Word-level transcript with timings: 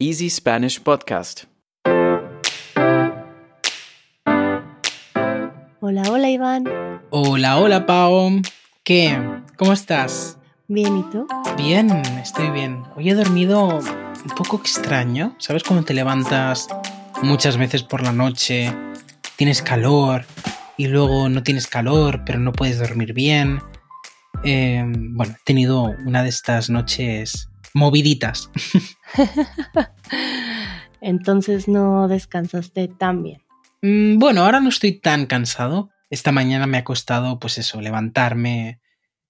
Easy 0.00 0.30
Spanish 0.30 0.80
Podcast. 0.80 1.46
Hola, 5.80 6.02
hola 6.08 6.30
Iván. 6.30 6.64
Hola, 7.10 7.58
hola 7.58 7.84
Pau. 7.84 8.40
¿Qué? 8.84 9.18
¿Cómo 9.56 9.72
estás? 9.72 10.38
Bien, 10.68 10.98
¿y 10.98 11.02
tú? 11.10 11.26
Bien, 11.56 11.90
estoy 12.22 12.48
bien. 12.50 12.84
Hoy 12.94 13.10
he 13.10 13.14
dormido 13.14 13.66
un 13.66 14.36
poco 14.36 14.58
extraño. 14.58 15.34
¿Sabes 15.40 15.64
cuando 15.64 15.84
te 15.84 15.94
levantas 15.94 16.68
muchas 17.22 17.56
veces 17.56 17.82
por 17.82 18.04
la 18.04 18.12
noche, 18.12 18.72
tienes 19.34 19.62
calor 19.62 20.26
y 20.76 20.86
luego 20.86 21.28
no 21.28 21.42
tienes 21.42 21.66
calor, 21.66 22.22
pero 22.24 22.38
no 22.38 22.52
puedes 22.52 22.78
dormir 22.78 23.14
bien? 23.14 23.60
Eh, 24.44 24.80
bueno, 24.86 25.34
he 25.36 25.44
tenido 25.44 25.92
una 26.06 26.22
de 26.22 26.28
estas 26.28 26.70
noches 26.70 27.48
moviditas. 27.74 28.50
Entonces 31.00 31.68
no 31.68 32.08
descansaste 32.08 32.88
tan 32.88 33.22
bien. 33.22 33.42
Mm, 33.82 34.18
bueno, 34.18 34.42
ahora 34.42 34.60
no 34.60 34.68
estoy 34.68 35.00
tan 35.00 35.26
cansado. 35.26 35.90
Esta 36.10 36.32
mañana 36.32 36.66
me 36.66 36.78
ha 36.78 36.84
costado, 36.84 37.38
pues 37.38 37.58
eso, 37.58 37.80
levantarme, 37.80 38.80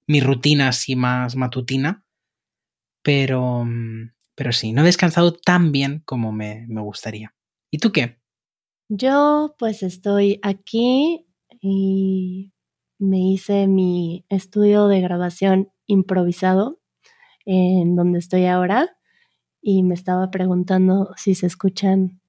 mi 0.06 0.20
rutina 0.20 0.68
así 0.68 0.96
más 0.96 1.36
matutina. 1.36 2.04
Pero, 3.02 3.64
mm, 3.64 4.12
pero 4.34 4.52
sí, 4.52 4.72
no 4.72 4.82
he 4.82 4.86
descansado 4.86 5.32
tan 5.32 5.72
bien 5.72 6.02
como 6.04 6.32
me, 6.32 6.66
me 6.68 6.80
gustaría. 6.80 7.34
¿Y 7.70 7.78
tú 7.78 7.92
qué? 7.92 8.18
Yo 8.88 9.54
pues 9.58 9.82
estoy 9.82 10.40
aquí 10.42 11.26
y 11.60 12.52
me 12.98 13.18
hice 13.18 13.66
mi 13.66 14.24
estudio 14.28 14.88
de 14.88 15.00
grabación 15.00 15.70
improvisado 15.86 16.80
en 17.50 17.96
donde 17.96 18.18
estoy 18.18 18.44
ahora 18.44 18.94
y 19.62 19.82
me 19.82 19.94
estaba 19.94 20.30
preguntando 20.30 21.14
si 21.16 21.34
se 21.34 21.46
escuchan 21.46 22.20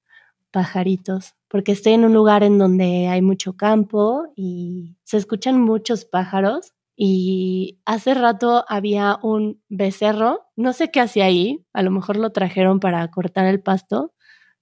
pajaritos, 0.50 1.36
porque 1.50 1.74
estoy 1.74 1.94
en 1.94 2.06
un 2.06 2.14
lugar 2.14 2.42
en 2.44 2.58
donde 2.58 3.08
hay 3.08 3.22
mucho 3.22 3.58
campo 3.58 4.32
y 4.36 4.96
se 5.04 5.18
escuchan 5.18 5.60
muchos 5.60 6.06
pájaros 6.06 6.74
y 6.96 7.80
hace 7.86 8.14
rato 8.14 8.64
había 8.68 9.20
un 9.22 9.62
becerro, 9.68 10.48
no 10.56 10.72
sé 10.74 10.90
qué 10.90 11.02
hacía 11.02 11.26
ahí, 11.26 11.66
a 11.74 11.84
lo 11.84 11.92
mejor 11.92 12.16
lo 12.18 12.32
trajeron 12.32 12.80
para 12.80 13.06
cortar 13.12 13.46
el 13.46 13.62
pasto, 13.62 14.14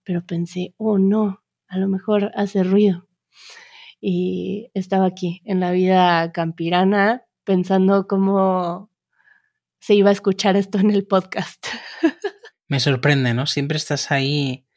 pero 0.04 0.26
pensé, 0.26 0.74
oh 0.78 0.98
no, 0.98 1.44
a 1.68 1.78
lo 1.78 1.88
mejor 1.88 2.32
hace 2.36 2.64
ruido. 2.64 3.08
Y 4.02 4.70
estaba 4.74 5.06
aquí 5.06 5.42
en 5.46 5.60
la 5.60 5.72
vida 5.72 6.32
campirana 6.32 7.24
pensando 7.44 8.08
cómo 8.08 8.90
se 9.80 9.94
iba 9.94 10.10
a 10.10 10.14
escuchar 10.14 10.56
esto 10.56 10.80
en 10.80 10.92
el 10.92 11.06
podcast. 11.06 11.68
Me 12.68 12.80
sorprende, 12.80 13.34
¿no? 13.34 13.46
Siempre 13.46 13.78
estás 13.78 14.12
ahí 14.12 14.68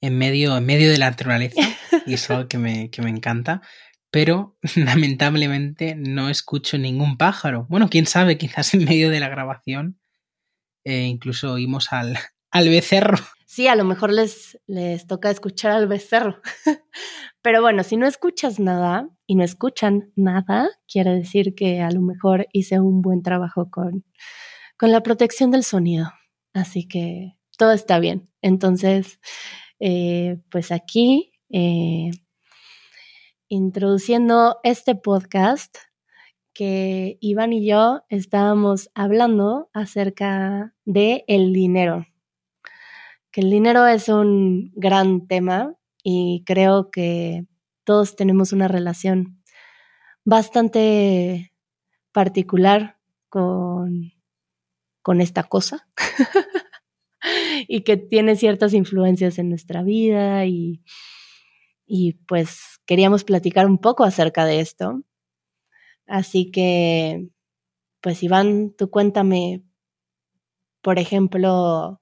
en 0.00 0.18
medio, 0.18 0.56
en 0.56 0.66
medio 0.66 0.90
de 0.90 0.98
la 0.98 1.10
naturaleza 1.10 1.62
y 2.06 2.14
es 2.14 2.30
algo 2.30 2.48
que 2.48 2.58
me, 2.58 2.90
que 2.90 3.00
me 3.00 3.08
encanta. 3.08 3.62
Pero 4.10 4.58
lamentablemente 4.76 5.94
no 5.94 6.28
escucho 6.28 6.76
ningún 6.76 7.16
pájaro. 7.16 7.66
Bueno, 7.70 7.88
quién 7.88 8.06
sabe, 8.06 8.36
quizás 8.36 8.74
en 8.74 8.84
medio 8.84 9.08
de 9.08 9.20
la 9.20 9.30
grabación 9.30 9.98
eh, 10.84 11.04
incluso 11.04 11.52
oímos 11.52 11.92
al, 11.92 12.18
al 12.50 12.68
becerro. 12.68 13.18
Sí, 13.54 13.68
a 13.68 13.76
lo 13.76 13.84
mejor 13.84 14.12
les, 14.12 14.58
les 14.66 15.06
toca 15.06 15.30
escuchar 15.30 15.70
al 15.70 15.86
becerro. 15.86 16.40
Pero 17.40 17.62
bueno, 17.62 17.84
si 17.84 17.96
no 17.96 18.04
escuchas 18.04 18.58
nada 18.58 19.08
y 19.28 19.36
no 19.36 19.44
escuchan 19.44 20.10
nada, 20.16 20.70
quiere 20.88 21.14
decir 21.14 21.54
que 21.54 21.80
a 21.80 21.88
lo 21.92 22.00
mejor 22.00 22.48
hice 22.52 22.80
un 22.80 23.00
buen 23.00 23.22
trabajo 23.22 23.70
con, 23.70 24.04
con 24.76 24.90
la 24.90 25.04
protección 25.04 25.52
del 25.52 25.62
sonido. 25.62 26.10
Así 26.52 26.88
que 26.88 27.36
todo 27.56 27.70
está 27.70 28.00
bien. 28.00 28.28
Entonces, 28.42 29.20
eh, 29.78 30.38
pues 30.50 30.72
aquí, 30.72 31.30
eh, 31.48 32.10
introduciendo 33.46 34.58
este 34.64 34.96
podcast, 34.96 35.76
que 36.54 37.18
Iván 37.20 37.52
y 37.52 37.68
yo 37.68 38.02
estábamos 38.08 38.90
hablando 38.96 39.70
acerca 39.72 40.74
de 40.84 41.24
el 41.28 41.52
dinero. 41.52 42.04
Que 43.34 43.40
el 43.40 43.50
dinero 43.50 43.84
es 43.88 44.08
un 44.08 44.70
gran 44.76 45.26
tema 45.26 45.74
y 46.04 46.44
creo 46.46 46.92
que 46.92 47.48
todos 47.82 48.14
tenemos 48.14 48.52
una 48.52 48.68
relación 48.68 49.42
bastante 50.24 51.52
particular 52.12 53.00
con, 53.28 54.12
con 55.02 55.20
esta 55.20 55.42
cosa 55.42 55.88
y 57.66 57.80
que 57.80 57.96
tiene 57.96 58.36
ciertas 58.36 58.72
influencias 58.72 59.40
en 59.40 59.48
nuestra 59.48 59.82
vida 59.82 60.46
y, 60.46 60.84
y 61.86 62.12
pues 62.28 62.78
queríamos 62.86 63.24
platicar 63.24 63.66
un 63.66 63.78
poco 63.78 64.04
acerca 64.04 64.44
de 64.44 64.60
esto. 64.60 65.02
Así 66.06 66.52
que, 66.52 67.30
pues 68.00 68.22
Iván, 68.22 68.76
tú 68.78 68.90
cuéntame, 68.90 69.64
por 70.82 71.00
ejemplo, 71.00 72.00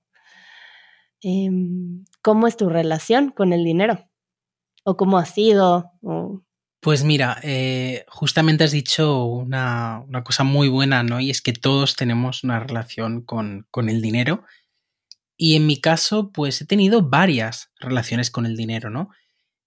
em, 1.22 2.04
¿cómo 2.22 2.46
es 2.46 2.56
tu 2.56 2.68
relación 2.68 3.30
con 3.30 3.52
el 3.52 3.64
dinero? 3.64 4.08
¿O 4.84 4.96
cómo 4.96 5.18
ha 5.18 5.24
sido? 5.24 5.92
Pues 6.80 7.04
mira, 7.04 7.38
eh, 7.42 8.04
justamente 8.08 8.64
has 8.64 8.72
dicho 8.72 9.24
una, 9.24 10.00
una, 10.08 10.24
cosa 10.24 10.42
muy 10.42 10.68
buena, 10.68 11.04
¿no? 11.04 11.20
Y 11.20 11.30
es 11.30 11.40
que 11.40 11.52
todos 11.52 11.94
tenemos 11.94 12.42
una 12.42 12.58
relación 12.58 13.22
con, 13.22 13.66
con 13.70 13.88
el 13.88 14.02
dinero. 14.02 14.44
Y 15.36 15.56
en 15.56 15.66
mi 15.66 15.80
caso, 15.80 16.32
pues 16.32 16.60
he 16.60 16.66
tenido 16.66 17.02
varias 17.02 17.70
relaciones 17.78 18.30
con 18.30 18.46
el 18.46 18.56
dinero, 18.56 18.90
¿no? 18.90 19.10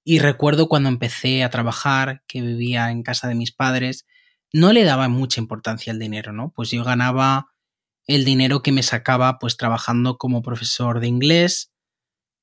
Y 0.03 0.19
recuerdo 0.19 0.69
cuando 0.69 0.89
empecé 0.89 1.43
a 1.43 1.49
trabajar, 1.49 2.21
que 2.27 2.41
vivía 2.41 2.91
en 2.91 3.01
casa 3.01 3.27
de 3.27 3.35
mis 3.35 3.51
padres, 3.51 4.05
no 4.53 4.71
le 4.71 4.83
daba 4.83 5.09
mucha 5.09 5.41
importancia 5.41 5.91
al 5.91 5.99
dinero, 5.99 6.31
¿no? 6.31 6.51
Pues 6.55 6.69
yo 6.69 6.83
ganaba 6.83 7.54
el 8.07 8.25
dinero 8.25 8.61
que 8.61 8.71
me 8.71 8.83
sacaba 8.83 9.39
pues 9.39 9.57
trabajando 9.57 10.17
como 10.17 10.41
profesor 10.41 10.99
de 10.99 11.07
inglés 11.07 11.71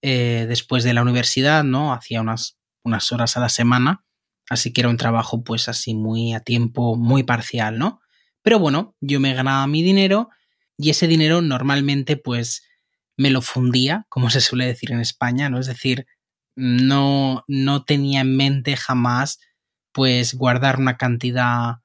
eh, 0.02 0.46
después 0.48 0.84
de 0.84 0.94
la 0.94 1.02
universidad, 1.02 1.64
¿no? 1.64 1.92
Hacía 1.92 2.20
unas, 2.20 2.58
unas 2.84 3.12
horas 3.12 3.36
a 3.36 3.40
la 3.40 3.48
semana, 3.48 4.04
así 4.50 4.72
que 4.72 4.80
era 4.80 4.90
un 4.90 4.96
trabajo 4.96 5.44
pues 5.44 5.68
así 5.68 5.94
muy 5.94 6.34
a 6.34 6.40
tiempo, 6.40 6.96
muy 6.96 7.22
parcial, 7.22 7.78
¿no? 7.78 8.00
Pero 8.42 8.58
bueno, 8.58 8.96
yo 9.00 9.20
me 9.20 9.34
ganaba 9.34 9.66
mi 9.68 9.82
dinero 9.82 10.28
y 10.76 10.90
ese 10.90 11.06
dinero 11.06 11.42
normalmente 11.42 12.16
pues 12.16 12.64
me 13.16 13.30
lo 13.30 13.42
fundía, 13.42 14.06
como 14.08 14.30
se 14.30 14.40
suele 14.40 14.66
decir 14.66 14.90
en 14.90 15.00
España, 15.00 15.48
¿no? 15.48 15.60
Es 15.60 15.66
decir, 15.66 16.06
no, 16.56 17.44
no 17.46 17.84
tenía 17.84 18.22
en 18.22 18.36
mente 18.36 18.76
jamás 18.76 19.38
pues 19.92 20.34
guardar 20.34 20.78
una 20.78 20.96
cantidad 20.96 21.76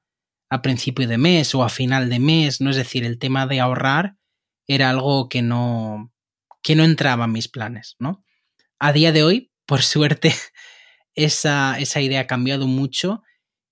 a 0.50 0.62
principio 0.62 1.06
de 1.06 1.18
mes 1.18 1.54
o 1.54 1.62
a 1.62 1.68
final 1.68 2.08
de 2.08 2.18
mes, 2.18 2.60
¿no? 2.60 2.70
Es 2.70 2.76
decir, 2.76 3.04
el 3.04 3.18
tema 3.18 3.46
de 3.46 3.60
ahorrar 3.60 4.16
era 4.66 4.90
algo 4.90 5.28
que 5.28 5.42
no, 5.42 6.12
que 6.62 6.74
no 6.74 6.84
entraba 6.84 7.26
en 7.26 7.32
mis 7.32 7.48
planes, 7.48 7.96
¿no? 7.98 8.24
A 8.78 8.92
día 8.92 9.12
de 9.12 9.22
hoy, 9.22 9.52
por 9.66 9.82
suerte, 9.82 10.34
esa, 11.14 11.78
esa 11.78 12.00
idea 12.00 12.20
ha 12.20 12.26
cambiado 12.26 12.66
mucho 12.66 13.22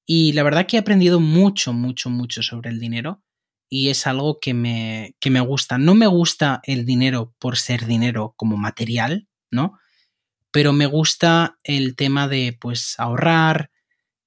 y 0.07 0.33
la 0.33 0.43
verdad 0.43 0.67
que 0.67 0.77
he 0.77 0.81
aprendido 0.81 1.21
mucho, 1.21 1.73
mucho, 1.73 2.11
mucho 2.11 2.43
sobre 2.43 2.71
el 2.71 2.81
dinero 2.81 3.23
y 3.69 3.89
es 3.89 4.07
algo 4.07 4.39
que 4.41 4.55
me, 4.55 5.17
que 5.21 5.31
me 5.31 5.41
gusta. 5.41 5.79
No 5.79 5.95
me 5.95 6.07
gusta 6.07 6.61
el 6.65 6.87
dinero 6.87 7.35
por 7.39 7.57
ser 7.57 7.87
dinero 7.87 8.35
como 8.37 8.57
material, 8.57 9.29
¿no? 9.51 9.79
Pero 10.53 10.73
me 10.73 10.87
gusta 10.87 11.59
el 11.65 11.97
tema 11.97 12.29
de, 12.29 12.57
pues, 12.61 12.95
ahorrar, 12.99 13.71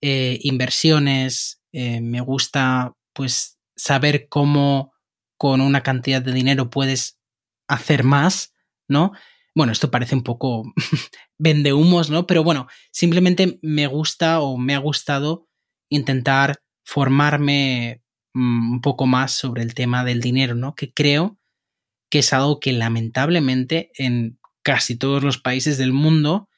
eh, 0.02 0.40
inversiones, 0.44 1.59
eh, 1.72 2.02
me 2.02 2.22
gusta 2.22 2.96
pues 3.14 3.60
saber 3.76 4.28
cómo 4.30 4.94
con 5.38 5.62
una 5.62 5.82
cantidad 5.82 6.22
de 6.22 6.34
dinero 6.34 6.70
puedes 6.70 7.18
hacer 7.68 8.04
más, 8.04 8.54
¿no? 8.88 9.14
Bueno, 9.56 9.72
esto 9.72 9.92
parece 9.92 10.16
un 10.16 10.24
poco 10.24 10.64
vende 11.38 11.74
humos, 11.74 12.10
¿no? 12.10 12.28
Pero 12.28 12.44
bueno, 12.44 12.68
simplemente 12.92 13.60
me 13.62 13.88
gusta 13.88 14.42
o 14.42 14.58
me 14.58 14.76
ha 14.76 14.80
gustado 14.80 15.48
intentar 15.90 16.62
formarme 16.84 18.02
mm, 18.34 18.74
un 18.74 18.82
poco 18.82 19.06
más 19.06 19.32
sobre 19.32 19.64
el 19.64 19.74
tema 19.74 20.04
del 20.04 20.22
dinero, 20.22 20.56
¿no? 20.56 20.76
Que 20.76 20.92
creo 20.94 21.38
que 22.10 22.20
es 22.20 22.34
algo 22.34 22.60
que 22.60 22.74
lamentablemente 22.74 23.92
en 23.96 24.40
casi 24.64 24.98
todos 24.98 25.24
los 25.24 25.38
países 25.38 25.78
del 25.78 25.94
mundo 25.94 26.50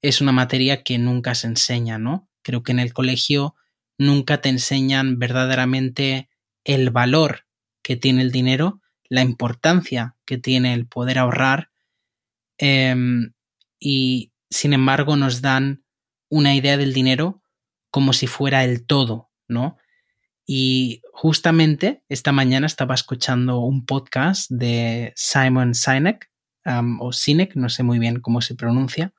es 0.00 0.20
una 0.20 0.32
materia 0.32 0.82
que 0.82 0.98
nunca 0.98 1.34
se 1.34 1.48
enseña, 1.48 1.98
¿no? 1.98 2.28
Creo 2.42 2.62
que 2.62 2.72
en 2.72 2.80
el 2.80 2.92
colegio 2.92 3.54
nunca 4.02 4.40
te 4.40 4.48
enseñan 4.48 5.18
verdaderamente 5.18 6.28
el 6.64 6.90
valor 6.90 7.46
que 7.82 7.96
tiene 7.96 8.22
el 8.22 8.30
dinero, 8.30 8.80
la 9.08 9.22
importancia 9.22 10.16
que 10.24 10.38
tiene 10.38 10.74
el 10.74 10.86
poder 10.86 11.18
ahorrar 11.18 11.70
em, 12.58 13.32
y 13.78 14.32
sin 14.50 14.72
embargo 14.72 15.16
nos 15.16 15.42
dan 15.42 15.84
una 16.28 16.54
idea 16.54 16.76
del 16.76 16.92
dinero 16.92 17.42
como 17.90 18.12
si 18.12 18.26
fuera 18.26 18.64
el 18.64 18.86
todo, 18.86 19.30
¿no? 19.48 19.76
Y 20.46 21.02
justamente 21.12 22.02
esta 22.08 22.32
mañana 22.32 22.66
estaba 22.66 22.94
escuchando 22.94 23.60
un 23.60 23.84
podcast 23.84 24.50
de 24.50 25.12
Simon 25.14 25.74
Sinek 25.74 26.30
o 27.00 27.12
Sinek, 27.12 27.54
no 27.56 27.68
sé 27.68 27.82
muy 27.82 27.98
bien 27.98 28.20
cómo 28.20 28.40
se 28.40 28.54
pronuncia, 28.54 29.12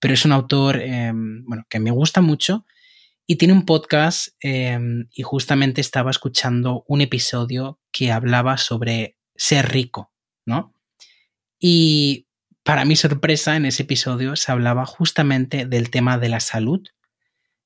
pero 0.00 0.14
es 0.14 0.24
un 0.24 0.32
autor 0.32 0.80
em, 0.80 1.44
bueno, 1.46 1.64
que 1.68 1.80
me 1.80 1.90
gusta 1.90 2.20
mucho 2.20 2.66
y 3.26 3.36
tiene 3.36 3.54
un 3.54 3.64
podcast 3.64 4.28
em, 4.40 5.08
y 5.14 5.22
justamente 5.22 5.80
estaba 5.80 6.10
escuchando 6.10 6.84
un 6.88 7.00
episodio 7.00 7.80
que 7.90 8.12
hablaba 8.12 8.58
sobre 8.58 9.16
ser 9.34 9.70
rico, 9.70 10.12
¿no? 10.44 10.74
Y 11.58 12.26
para 12.62 12.84
mi 12.84 12.96
sorpresa, 12.96 13.56
en 13.56 13.66
ese 13.66 13.84
episodio 13.84 14.36
se 14.36 14.52
hablaba 14.52 14.84
justamente 14.86 15.66
del 15.66 15.90
tema 15.90 16.18
de 16.18 16.28
la 16.28 16.40
salud 16.40 16.82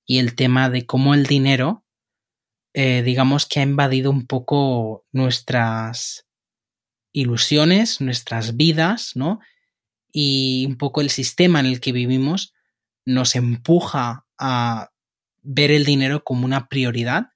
y 0.07 0.19
el 0.19 0.35
tema 0.35 0.71
de 0.71 0.87
cómo 0.87 1.15
el 1.15 1.27
dinero, 1.27 1.85
eh, 2.75 3.03
digamos 3.03 3.47
que 3.47 3.61
ha 3.61 3.65
invadido 3.65 4.11
un 4.11 4.27
poco 4.27 5.07
nuestras 5.13 6.27
ilusiones, 7.13 8.01
nuestras 8.01 8.57
vidas, 8.57 9.13
¿no? 9.17 9.41
Y 10.13 10.67
un 10.69 10.77
poco 10.79 11.01
el 11.01 11.11
sistema 11.11 11.61
en 11.61 11.67
el 11.67 11.81
que 11.81 11.93
vivimos 11.93 12.55
nos 13.05 13.35
empuja 13.35 14.27
a 14.39 14.91
ver 15.43 15.71
el 15.71 15.85
dinero 15.85 16.25
como 16.25 16.45
una 16.45 16.69
prioridad 16.69 17.29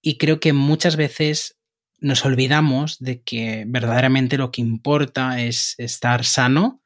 y 0.00 0.18
creo 0.18 0.38
que 0.38 0.52
muchas 0.52 0.96
veces 0.96 1.58
nos 1.98 2.24
olvidamos 2.26 2.98
de 2.98 3.22
que 3.22 3.64
verdaderamente 3.66 4.36
lo 4.36 4.50
que 4.50 4.60
importa 4.60 5.40
es 5.40 5.74
estar 5.78 6.24
sano 6.24 6.82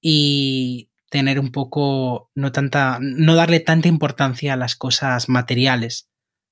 y 0.00 0.90
tener 1.08 1.40
un 1.40 1.52
poco, 1.52 2.30
no 2.34 2.52
tanta, 2.52 2.98
no 3.00 3.34
darle 3.34 3.60
tanta 3.60 3.88
importancia 3.88 4.52
a 4.52 4.56
las 4.56 4.76
cosas 4.76 5.30
materiales, 5.30 6.10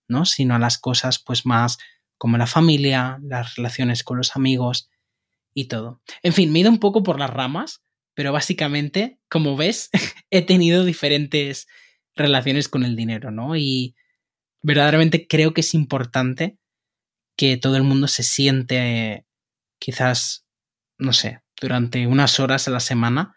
¿no? 0.08 0.24
Sino 0.24 0.54
a 0.54 0.58
las 0.58 0.78
cosas 0.78 1.18
pues 1.18 1.44
más 1.44 1.78
como 2.16 2.38
la 2.38 2.46
familia, 2.46 3.18
las 3.22 3.56
relaciones 3.56 4.04
con 4.04 4.16
los 4.16 4.36
amigos 4.36 4.88
y 5.52 5.66
todo. 5.66 6.00
En 6.22 6.32
fin, 6.32 6.50
me 6.50 6.60
he 6.60 6.62
ido 6.62 6.70
un 6.70 6.78
poco 6.78 7.02
por 7.02 7.18
las 7.18 7.30
ramas, 7.30 7.82
pero 8.14 8.32
básicamente, 8.32 9.18
como 9.28 9.56
ves, 9.56 9.90
he 10.30 10.40
tenido 10.42 10.84
diferentes 10.84 11.66
relaciones 12.16 12.68
con 12.68 12.84
el 12.84 12.96
dinero, 12.96 13.30
¿no? 13.30 13.56
Y 13.56 13.94
verdaderamente 14.62 15.26
creo 15.26 15.54
que 15.54 15.62
es 15.62 15.74
importante 15.74 16.58
que 17.36 17.56
todo 17.56 17.76
el 17.76 17.82
mundo 17.82 18.08
se 18.08 18.22
siente 18.22 19.26
quizás, 19.78 20.46
no 20.98 21.12
sé, 21.12 21.42
durante 21.60 22.06
unas 22.06 22.38
horas 22.40 22.68
a 22.68 22.70
la 22.70 22.80
semana, 22.80 23.36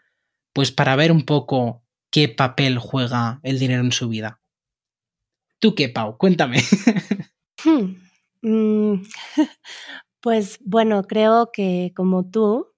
pues 0.52 0.72
para 0.72 0.96
ver 0.96 1.12
un 1.12 1.24
poco 1.24 1.82
qué 2.10 2.28
papel 2.28 2.78
juega 2.78 3.40
el 3.42 3.58
dinero 3.58 3.82
en 3.82 3.92
su 3.92 4.08
vida. 4.08 4.40
¿Tú 5.58 5.74
qué, 5.74 5.88
Pau? 5.88 6.16
Cuéntame. 6.18 6.58
Hmm, 7.64 7.96
mm, 8.42 9.02
pues 10.20 10.58
bueno, 10.64 11.02
creo 11.04 11.50
que 11.52 11.92
como 11.96 12.28
tú, 12.28 12.68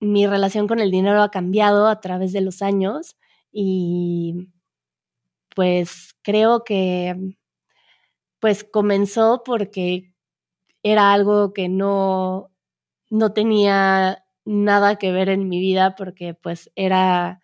mi 0.00 0.26
relación 0.26 0.66
con 0.68 0.80
el 0.80 0.90
dinero 0.90 1.22
ha 1.22 1.30
cambiado 1.30 1.88
a 1.88 2.00
través 2.00 2.32
de 2.32 2.40
los 2.40 2.62
años 2.62 3.16
y 3.52 4.48
pues 5.54 6.14
creo 6.22 6.64
que 6.64 7.16
pues 8.40 8.64
comenzó 8.64 9.42
porque 9.44 10.12
era 10.82 11.12
algo 11.12 11.52
que 11.52 11.68
no, 11.68 12.50
no 13.10 13.32
tenía 13.32 14.24
nada 14.44 14.96
que 14.96 15.12
ver 15.12 15.28
en 15.28 15.48
mi 15.48 15.60
vida 15.60 15.94
porque 15.96 16.34
pues 16.34 16.70
era 16.74 17.40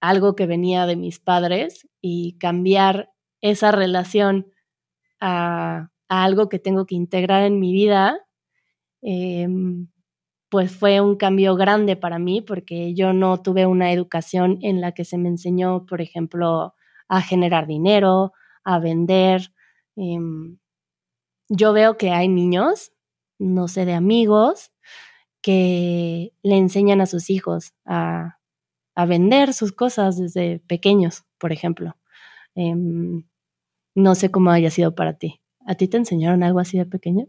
algo 0.00 0.36
que 0.36 0.46
venía 0.46 0.86
de 0.86 0.96
mis 0.96 1.20
padres 1.20 1.88
y 2.02 2.36
cambiar 2.38 3.10
esa 3.40 3.72
relación 3.72 4.52
a, 5.20 5.90
algo 6.08 6.48
que 6.48 6.58
tengo 6.58 6.86
que 6.86 6.94
integrar 6.94 7.44
en 7.44 7.58
mi 7.58 7.72
vida, 7.72 8.20
em, 9.02 9.88
pues 10.50 10.72
fue 10.72 11.00
un 11.00 11.16
cambio 11.16 11.56
grande 11.56 11.96
para 11.96 12.18
mí 12.18 12.42
porque 12.42 12.94
yo 12.94 13.12
no 13.12 13.42
tuve 13.42 13.66
una 13.66 13.92
educación 13.92 14.58
en 14.62 14.80
la 14.80 14.92
que 14.92 15.04
se 15.04 15.18
me 15.18 15.28
enseñó, 15.28 15.86
por 15.86 16.00
ejemplo, 16.02 16.74
a 17.08 17.22
generar 17.22 17.66
dinero, 17.66 18.32
a 18.64 18.78
vender. 18.78 19.52
Em, 19.96 20.58
yo 21.48 21.72
veo 21.72 21.96
que 21.96 22.10
hay 22.10 22.28
niños, 22.28 22.92
no 23.38 23.68
sé, 23.68 23.84
de 23.84 23.94
amigos, 23.94 24.72
que 25.42 26.32
le 26.42 26.56
enseñan 26.56 27.00
a 27.00 27.06
sus 27.06 27.30
hijos 27.30 27.74
a, 27.84 28.38
vender 29.06 29.52
sus 29.54 29.72
cosas 29.72 30.16
desde 30.16 30.60
pequeños, 30.60 31.24
por 31.38 31.52
ejemplo. 31.52 31.96
Em, 32.54 33.24
no 33.94 34.14
sé 34.14 34.30
cómo 34.30 34.50
haya 34.50 34.70
sido 34.70 34.94
para 34.94 35.18
ti. 35.18 35.40
¿A 35.66 35.74
ti 35.74 35.88
te 35.88 35.96
enseñaron 35.96 36.42
algo 36.42 36.60
así 36.60 36.78
de 36.78 36.86
pequeño? 36.86 37.26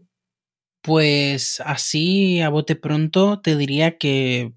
Pues 0.82 1.60
así, 1.64 2.40
a 2.40 2.48
bote 2.48 2.76
pronto, 2.76 3.40
te 3.40 3.56
diría 3.56 3.98
que 3.98 4.54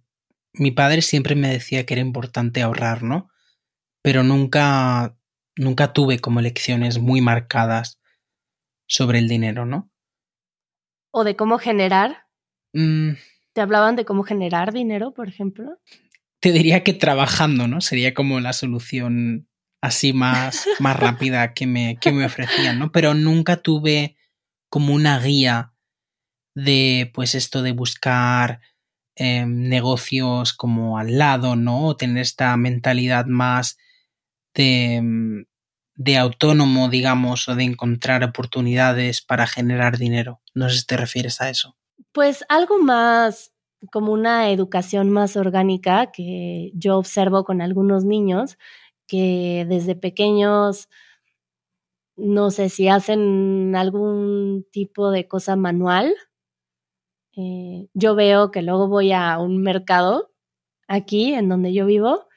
mi 0.53 0.71
padre 0.71 1.01
siempre 1.01 1.35
me 1.35 1.49
decía 1.49 1.85
que 1.85 1.95
era 1.95 2.01
importante 2.01 2.61
ahorrar, 2.61 3.03
¿no? 3.03 3.29
Pero 4.01 4.23
nunca, 4.23 5.17
nunca 5.55 5.93
tuve 5.93 6.19
como 6.19 6.41
lecciones 6.41 6.99
muy 6.99 7.21
marcadas 7.21 7.99
sobre 8.87 9.19
el 9.19 9.27
dinero, 9.27 9.65
¿no? 9.65 9.91
¿O 11.11 11.23
de 11.23 11.35
cómo 11.35 11.57
generar? 11.59 12.27
Mm. 12.73 13.11
¿Te 13.53 13.61
hablaban 13.61 13.95
de 13.95 14.05
cómo 14.05 14.23
generar 14.23 14.73
dinero, 14.73 15.13
por 15.13 15.27
ejemplo? 15.27 15.79
Te 16.39 16.51
diría 16.51 16.83
que 16.83 16.93
trabajando, 16.93 17.67
¿no? 17.67 17.81
Sería 17.81 18.13
como 18.13 18.39
la 18.39 18.53
solución 18.53 19.47
así 19.81 20.13
más, 20.13 20.65
más 20.79 20.97
rápida 20.97 21.53
que 21.53 21.67
me, 21.67 21.97
que 21.99 22.11
me 22.11 22.25
ofrecían, 22.25 22.79
¿no? 22.79 22.91
Pero 22.91 23.13
nunca 23.13 23.57
tuve 23.57 24.17
como 24.69 24.93
una 24.93 25.19
guía 25.19 25.73
de, 26.55 27.11
pues 27.13 27.35
esto 27.35 27.61
de 27.61 27.71
buscar 27.71 28.61
em, 29.15 29.67
negocios 29.67 30.53
como 30.53 30.97
al 30.97 31.17
lado, 31.17 31.55
¿no? 31.55 31.87
O 31.87 31.95
tener 31.97 32.21
esta 32.21 32.55
mentalidad 32.57 33.25
más 33.25 33.77
de, 34.53 34.95
em, 34.95 35.45
de 35.95 36.17
autónomo, 36.17 36.89
digamos, 36.89 37.49
o 37.49 37.55
de 37.55 37.63
encontrar 37.63 38.23
oportunidades 38.23 39.21
para 39.21 39.47
generar 39.47 39.97
dinero. 39.97 40.41
No 40.53 40.69
sé 40.69 40.79
si 40.79 40.85
te 40.85 40.97
refieres 40.97 41.41
a 41.41 41.49
eso. 41.49 41.75
Pues 42.13 42.45
algo 42.49 42.79
más 42.79 43.51
como 43.91 44.13
una 44.13 44.49
educación 44.51 45.09
más 45.09 45.37
orgánica 45.37 46.11
que 46.11 46.71
yo 46.73 46.97
observo 46.97 47.43
con 47.43 47.61
algunos 47.61 48.05
niños 48.05 48.57
que 49.07 49.65
desde 49.67 49.95
pequeños, 49.95 50.87
no 52.15 52.51
sé 52.51 52.69
si 52.69 52.87
hacen 52.87 53.75
algún 53.75 54.65
tipo 54.71 55.11
de 55.11 55.27
cosa 55.27 55.55
manual. 55.55 56.13
Eh, 57.35 57.87
yo 57.93 58.15
veo 58.15 58.51
que 58.51 58.61
luego 58.61 58.87
voy 58.87 59.11
a 59.11 59.37
un 59.39 59.61
mercado 59.61 60.31
aquí 60.87 61.33
en 61.33 61.49
donde 61.49 61.73
yo 61.73 61.85
vivo 61.85 62.28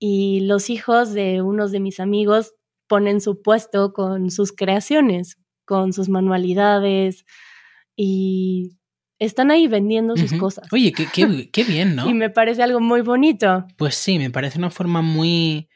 y 0.00 0.40
los 0.40 0.70
hijos 0.70 1.12
de 1.12 1.42
unos 1.42 1.70
de 1.70 1.78
mis 1.78 2.00
amigos 2.00 2.54
ponen 2.88 3.20
su 3.20 3.40
puesto 3.42 3.92
con 3.92 4.30
sus 4.32 4.50
creaciones, 4.50 5.36
con 5.64 5.92
sus 5.92 6.08
manualidades 6.08 7.24
y 7.94 8.78
están 9.20 9.50
ahí 9.50 9.68
vendiendo 9.68 10.16
sus 10.16 10.32
cosas. 10.32 10.66
Oye, 10.72 10.92
qué, 10.92 11.06
qué, 11.52 11.64
bien, 11.64 11.94
¿no? 11.94 12.08
y 12.08 12.14
me 12.14 12.30
parece 12.30 12.62
algo 12.62 12.80
muy 12.80 13.02
bonito. 13.02 13.66
Pues 13.76 13.94
sí, 13.94 14.18
me 14.18 14.30
parece 14.30 14.58
una 14.58 14.70
forma 14.70 15.02
muy, 15.02 15.68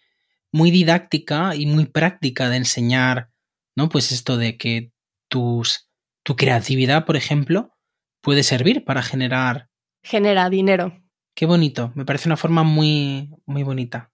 muy 0.50 0.70
didáctica 0.70 1.54
y 1.54 1.66
muy 1.66 1.84
práctica 1.84 2.48
de 2.48 2.56
enseñar, 2.56 3.30
¿no? 3.76 3.90
Pues 3.90 4.10
esto 4.10 4.38
de 4.38 4.56
que 4.56 4.90
tus, 5.28 5.90
tu 6.24 6.34
creatividad, 6.34 7.04
por 7.04 7.16
ejemplo, 7.16 7.72
puede 8.22 8.42
servir 8.42 8.84
para 8.84 9.02
generar... 9.02 9.68
Genera 10.02 10.48
dinero. 10.48 10.98
Qué 11.36 11.44
bonito, 11.44 11.92
me 11.94 12.06
parece 12.06 12.28
una 12.28 12.36
forma 12.36 12.62
muy, 12.62 13.30
muy 13.44 13.62
bonita. 13.62 14.13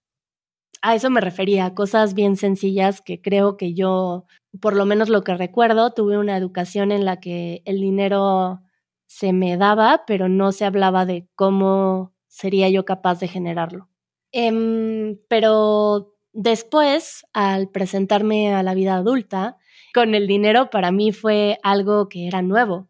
A 0.81 0.95
eso 0.95 1.09
me 1.09 1.21
refería, 1.21 1.73
cosas 1.75 2.13
bien 2.13 2.37
sencillas 2.37 3.01
que 3.01 3.21
creo 3.21 3.55
que 3.55 3.73
yo, 3.73 4.25
por 4.59 4.75
lo 4.75 4.85
menos 4.85 5.09
lo 5.09 5.23
que 5.23 5.35
recuerdo, 5.35 5.91
tuve 5.91 6.17
una 6.17 6.37
educación 6.37 6.91
en 6.91 7.05
la 7.05 7.19
que 7.19 7.61
el 7.65 7.79
dinero 7.79 8.61
se 9.05 9.33
me 9.33 9.57
daba, 9.57 10.03
pero 10.07 10.27
no 10.27 10.51
se 10.51 10.65
hablaba 10.65 11.05
de 11.05 11.27
cómo 11.35 12.13
sería 12.27 12.69
yo 12.69 12.85
capaz 12.85 13.19
de 13.19 13.27
generarlo. 13.27 13.89
Em, 14.31 15.17
pero 15.27 16.11
Después, 16.33 17.25
al 17.33 17.69
presentarme 17.69 18.53
a 18.53 18.63
la 18.63 18.73
vida 18.73 18.95
adulta, 18.95 19.57
con 19.93 20.15
el 20.15 20.27
dinero 20.27 20.69
para 20.69 20.91
mí 20.91 21.11
fue 21.11 21.57
algo 21.61 22.07
que 22.07 22.25
era 22.25 22.41
nuevo, 22.41 22.87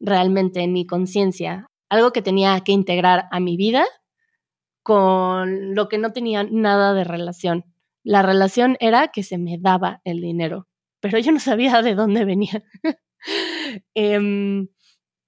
realmente 0.00 0.62
en 0.62 0.72
mi 0.72 0.86
conciencia, 0.86 1.66
algo 1.90 2.12
que 2.12 2.22
tenía 2.22 2.58
que 2.60 2.72
integrar 2.72 3.26
a 3.30 3.38
mi 3.40 3.58
vida 3.58 3.84
con 4.84 5.74
lo 5.76 5.88
que 5.90 5.98
no 5.98 6.12
tenía 6.12 6.44
nada 6.44 6.94
de 6.94 7.04
relación. 7.04 7.66
La 8.04 8.22
relación 8.22 8.78
era 8.80 9.08
que 9.10 9.24
se 9.24 9.38
me 9.38 9.58
daba 9.58 10.02
el 10.04 10.22
dinero, 10.22 10.68
pero 11.00 11.18
yo 11.20 11.32
no 11.32 11.40
sabía 11.40 11.82
de 11.82 11.96
dónde 11.96 12.26
venía. 12.26 12.64
Em, 13.94 14.68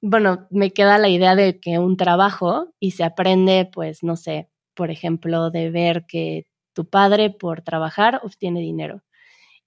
bueno, 0.02 0.46
me 0.50 0.72
queda 0.72 0.98
la 0.98 1.08
idea 1.08 1.36
de 1.36 1.60
que 1.60 1.78
un 1.78 1.96
trabajo 1.96 2.75
y 2.80 2.92
se 2.92 3.04
aprende, 3.04 3.68
pues, 3.72 4.02
no 4.04 4.16
sé, 4.16 4.50
por 4.75 4.90
ejemplo, 4.90 5.50
de 5.50 5.70
ver 5.70 6.06
que 6.06 6.46
tu 6.75 6.88
padre 6.88 7.30
por 7.30 7.62
trabajar 7.62 8.20
obtiene 8.25 8.60
dinero. 8.60 9.02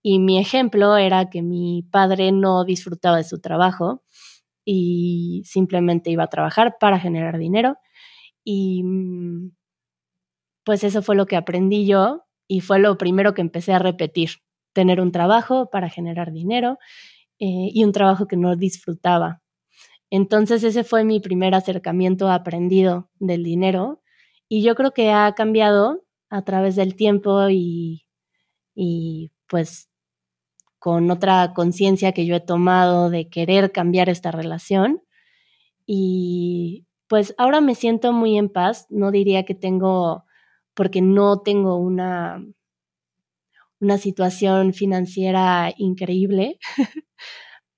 Y 0.03 0.19
mi 0.19 0.39
ejemplo 0.39 0.98
era 0.98 1.29
que 1.29 1.41
mi 1.43 1.84
padre 1.91 2.31
no 2.31 2.63
disfrutaba 2.65 3.17
de 3.17 3.24
su 3.25 3.41
trabajo 3.41 4.03
y 4.65 5.43
simplemente 5.46 6.12
iba 6.12 6.25
a 6.25 6.27
trabajar 6.29 6.77
para 6.79 7.00
generar 7.00 7.38
dinero. 7.39 7.77
y 8.46 8.84
mm, 8.84 9.51
pues 10.63 10.84
eso 10.84 11.01
fue 11.01 11.16
lo 11.16 11.25
que 11.25 11.36
aprendí 11.36 11.86
yo 11.86 12.25
y 12.48 12.62
fue 12.62 12.80
lo 12.80 12.98
primero 12.98 13.34
que 13.34 13.42
empecé 13.42 13.74
a 13.74 13.80
repetir, 13.80 14.30
tener 14.74 15.01
un 15.01 15.12
trabajo 15.12 15.70
para 15.70 15.89
generar 15.89 16.32
dinero 16.32 16.78
eh, 17.39 17.70
y 17.74 17.84
un 17.84 17.92
trabajo 17.92 18.28
que 18.28 18.38
no 18.38 18.56
disfrutaba. 18.56 19.42
Entonces 20.10 20.63
ese 20.63 20.84
fue 20.84 21.04
mi 21.04 21.20
primer 21.20 21.54
acercamiento 21.54 22.30
aprendido 22.30 23.10
del 23.20 23.44
dinero 23.44 24.01
y 24.48 24.63
yo 24.63 24.75
creo 24.75 24.92
que 24.92 25.12
ha 25.12 25.34
cambiado 25.36 26.04
a 26.30 26.44
través 26.44 26.75
del 26.75 26.96
tiempo 26.96 27.50
y, 27.50 28.06
y 28.75 29.32
pues 29.48 29.89
con 30.80 31.12
otra 31.12 31.54
conciencia 31.54 32.13
que 32.13 32.25
yo 32.25 32.36
he 32.36 32.39
tomado 32.39 33.10
de 33.10 33.30
querer 33.30 33.72
cambiar 33.72 34.10
esta 34.10 34.32
relación. 34.32 35.04
Y 35.86 36.88
pues 37.08 37.36
ahora 37.38 37.62
me 37.62 37.75
siento 37.75 38.13
muy 38.13 38.38
en 38.38 38.50
paz. 38.50 38.88
No 38.89 39.12
diría 39.12 39.44
que 39.44 39.56
tengo, 39.56 40.25
porque 40.80 41.02
no 41.02 41.42
tengo 41.42 41.76
una, 41.76 42.42
una 43.82 43.98
situación 43.98 44.72
financiera 44.72 45.74
increíble, 45.76 46.58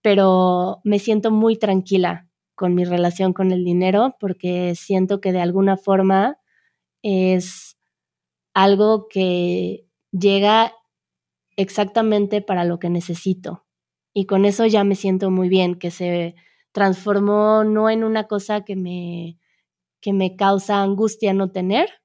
pero 0.03 0.81
me 0.83 0.99
siento 0.99 1.31
muy 1.31 1.57
tranquila 1.57 2.29
con 2.53 2.75
mi 2.75 2.85
relación 2.85 3.33
con 3.33 3.51
el 3.51 3.63
dinero 3.65 4.17
porque 4.19 4.75
siento 4.75 5.19
que 5.19 5.31
de 5.31 5.41
alguna 5.41 5.77
forma 5.77 6.37
es 7.01 7.75
algo 8.53 9.07
que 9.09 9.87
llega 10.11 10.71
exactamente 11.55 12.43
para 12.43 12.65
lo 12.65 12.77
que 12.77 12.91
necesito. 12.91 13.65
Y 14.13 14.27
con 14.27 14.45
eso 14.45 14.67
ya 14.67 14.83
me 14.83 14.93
siento 14.93 15.31
muy 15.31 15.49
bien, 15.49 15.73
que 15.73 15.89
se 15.89 16.35
transformó 16.71 17.63
no 17.63 17.89
en 17.89 18.03
una 18.03 18.27
cosa 18.27 18.63
que 18.63 18.75
me, 18.75 19.39
que 20.01 20.13
me 20.13 20.35
causa 20.35 20.83
angustia 20.83 21.33
no 21.33 21.51
tener, 21.51 22.00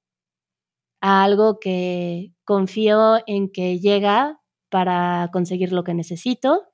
a 1.00 1.24
algo 1.24 1.58
que 1.60 2.32
confío 2.44 3.18
en 3.26 3.50
que 3.50 3.78
llega 3.78 4.40
para 4.70 5.30
conseguir 5.32 5.72
lo 5.72 5.84
que 5.84 5.94
necesito 5.94 6.64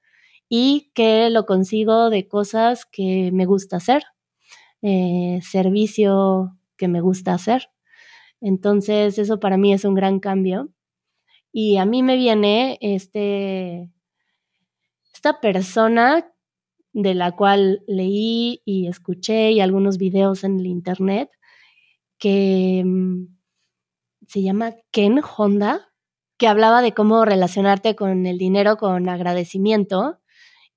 y 0.48 0.90
que 0.94 1.30
lo 1.30 1.46
consigo 1.46 2.10
de 2.10 2.28
cosas 2.28 2.84
que 2.84 3.30
me 3.32 3.46
gusta 3.46 3.76
hacer, 3.78 4.04
eh, 4.82 5.40
servicio 5.42 6.58
que 6.76 6.88
me 6.88 7.00
gusta 7.00 7.34
hacer. 7.34 7.70
Entonces, 8.40 9.18
eso 9.18 9.40
para 9.40 9.56
mí 9.56 9.72
es 9.72 9.84
un 9.84 9.94
gran 9.94 10.20
cambio. 10.20 10.70
Y 11.52 11.76
a 11.76 11.84
mí 11.86 12.02
me 12.02 12.16
viene 12.16 12.78
este, 12.80 13.90
esta 15.14 15.40
persona 15.40 16.32
de 16.92 17.14
la 17.14 17.32
cual 17.32 17.82
leí 17.86 18.62
y 18.64 18.88
escuché 18.88 19.52
y 19.52 19.60
algunos 19.60 19.96
videos 19.98 20.44
en 20.44 20.58
el 20.60 20.66
internet 20.66 21.30
que 22.18 22.82
mm, 22.84 23.26
se 24.32 24.40
llama 24.40 24.76
Ken 24.92 25.20
Honda, 25.36 25.92
que 26.38 26.48
hablaba 26.48 26.80
de 26.80 26.94
cómo 26.94 27.26
relacionarte 27.26 27.94
con 27.94 28.24
el 28.24 28.38
dinero 28.38 28.78
con 28.78 29.10
agradecimiento 29.10 30.20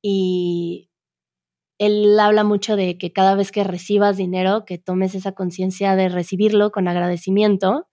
y 0.01 0.89
él 1.77 2.19
habla 2.19 2.43
mucho 2.43 2.75
de 2.75 2.97
que 2.97 3.13
cada 3.13 3.33
vez 3.33 3.53
que 3.53 3.63
recibas 3.63 4.17
dinero, 4.17 4.65
que 4.65 4.77
tomes 4.77 5.15
esa 5.15 5.31
conciencia 5.31 5.95
de 5.95 6.09
recibirlo 6.09 6.71
con 6.71 6.89
agradecimiento 6.89 7.87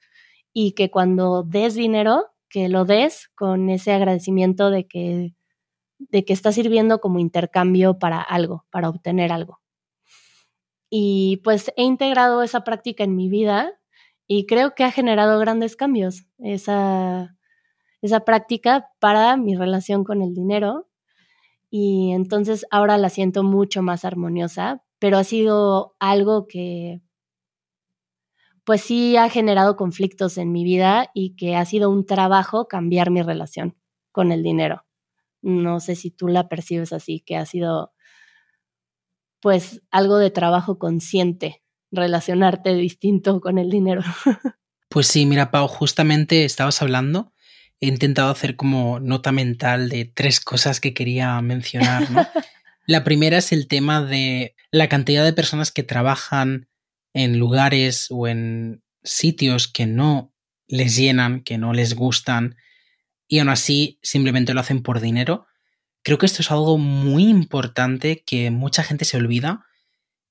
y 0.52 0.72
que 0.72 0.90
cuando 0.90 1.44
des 1.44 1.76
dinero, 1.76 2.26
que 2.48 2.68
lo 2.68 2.84
des 2.84 3.30
con 3.36 3.70
ese 3.70 3.92
agradecimiento 3.92 4.68
de 4.68 4.88
que, 4.88 5.36
de 6.00 6.24
que 6.24 6.32
está 6.32 6.50
sirviendo 6.50 7.00
como 7.00 7.20
intercambio 7.20 8.00
para 8.00 8.20
algo, 8.20 8.66
para 8.72 8.88
obtener 8.88 9.30
algo. 9.30 9.60
Y 10.90 11.40
pues 11.44 11.72
he 11.76 11.84
integrado 11.84 12.42
esa 12.42 12.64
práctica 12.64 13.04
en 13.04 13.14
mi 13.14 13.28
vida 13.28 13.78
y 14.34 14.46
creo 14.46 14.74
que 14.74 14.82
ha 14.82 14.90
generado 14.90 15.38
grandes 15.38 15.76
cambios 15.76 16.24
esa, 16.38 17.36
esa 18.00 18.20
práctica 18.20 18.88
para 18.98 19.36
mi 19.36 19.54
relación 19.54 20.04
con 20.04 20.22
el 20.22 20.32
dinero 20.32 20.88
y 21.68 22.12
entonces 22.12 22.64
ahora 22.70 22.96
la 22.96 23.10
siento 23.10 23.42
mucho 23.42 23.82
más 23.82 24.06
armoniosa, 24.06 24.82
pero 24.98 25.18
ha 25.18 25.24
sido 25.24 25.96
algo 25.98 26.46
que 26.46 27.02
pues 28.64 28.80
sí 28.80 29.18
ha 29.18 29.28
generado 29.28 29.76
conflictos 29.76 30.38
en 30.38 30.50
mi 30.50 30.64
vida 30.64 31.10
y 31.12 31.36
que 31.36 31.54
ha 31.54 31.66
sido 31.66 31.90
un 31.90 32.06
trabajo 32.06 32.68
cambiar 32.68 33.10
mi 33.10 33.20
relación 33.20 33.76
con 34.12 34.32
el 34.32 34.42
dinero. 34.42 34.86
No 35.42 35.78
sé 35.78 35.94
si 35.94 36.10
tú 36.10 36.28
la 36.28 36.48
percibes 36.48 36.94
así, 36.94 37.20
que 37.20 37.36
ha 37.36 37.44
sido 37.44 37.92
pues 39.42 39.82
algo 39.90 40.16
de 40.16 40.30
trabajo 40.30 40.78
consciente, 40.78 41.62
relacionarte 41.92 42.74
distinto 42.74 43.40
con 43.40 43.58
el 43.58 43.70
dinero. 43.70 44.02
Pues 44.88 45.06
sí, 45.06 45.24
mira, 45.24 45.50
Pau, 45.50 45.68
justamente 45.68 46.44
estabas 46.44 46.82
hablando 46.82 47.32
he 47.82 47.88
intentado 47.88 48.30
hacer 48.30 48.54
como 48.54 49.00
nota 49.00 49.32
mental 49.32 49.88
de 49.88 50.04
tres 50.04 50.38
cosas 50.40 50.80
que 50.80 50.94
quería 50.94 51.38
mencionar. 51.42 52.06
la 52.86 53.02
primera 53.02 53.38
es 53.38 53.50
el 53.50 53.66
tema 53.66 54.04
de 54.04 54.54
la 54.70 54.88
cantidad 54.88 55.24
de 55.24 55.32
personas 55.32 55.72
que 55.72 55.82
trabajan 55.82 56.68
en 57.12 57.40
lugares 57.40 58.06
o 58.10 58.28
en 58.28 58.84
sitios 59.02 59.66
que 59.66 59.86
no 59.86 60.32
les 60.68 60.94
llenan, 60.94 61.42
que 61.42 61.58
no 61.58 61.72
les 61.72 61.94
gustan 61.94 62.54
y 63.26 63.40
aún 63.40 63.48
así 63.48 63.98
simplemente 64.00 64.54
lo 64.54 64.60
hacen 64.60 64.84
por 64.84 65.00
dinero. 65.00 65.46
Creo 66.04 66.18
que 66.18 66.26
esto 66.26 66.40
es 66.42 66.52
algo 66.52 66.78
muy 66.78 67.24
importante 67.24 68.22
que 68.24 68.52
mucha 68.52 68.84
gente 68.84 69.04
se 69.04 69.16
olvida 69.16 69.66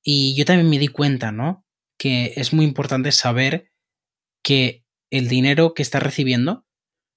y 0.03 0.35
yo 0.35 0.45
también 0.45 0.69
me 0.69 0.79
di 0.79 0.87
cuenta, 0.87 1.31
¿no? 1.31 1.65
Que 1.97 2.33
es 2.35 2.53
muy 2.53 2.65
importante 2.65 3.11
saber 3.11 3.71
que 4.43 4.85
el 5.11 5.27
dinero 5.27 5.73
que 5.73 5.83
estás 5.83 6.01
recibiendo 6.01 6.65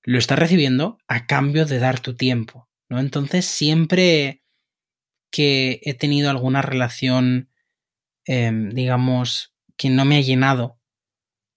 lo 0.04 0.18
estás 0.18 0.38
recibiendo 0.38 0.98
a 1.08 1.26
cambio 1.26 1.64
de 1.64 1.78
dar 1.78 1.98
tu 1.98 2.14
tiempo, 2.14 2.68
¿no? 2.88 3.00
Entonces 3.00 3.46
siempre 3.46 4.42
que 5.32 5.80
he 5.82 5.94
tenido 5.94 6.30
alguna 6.30 6.62
relación, 6.62 7.50
em, 8.26 8.70
digamos, 8.70 9.54
que 9.76 9.90
no 9.90 10.04
me 10.04 10.16
ha 10.16 10.20
llenado, 10.20 10.78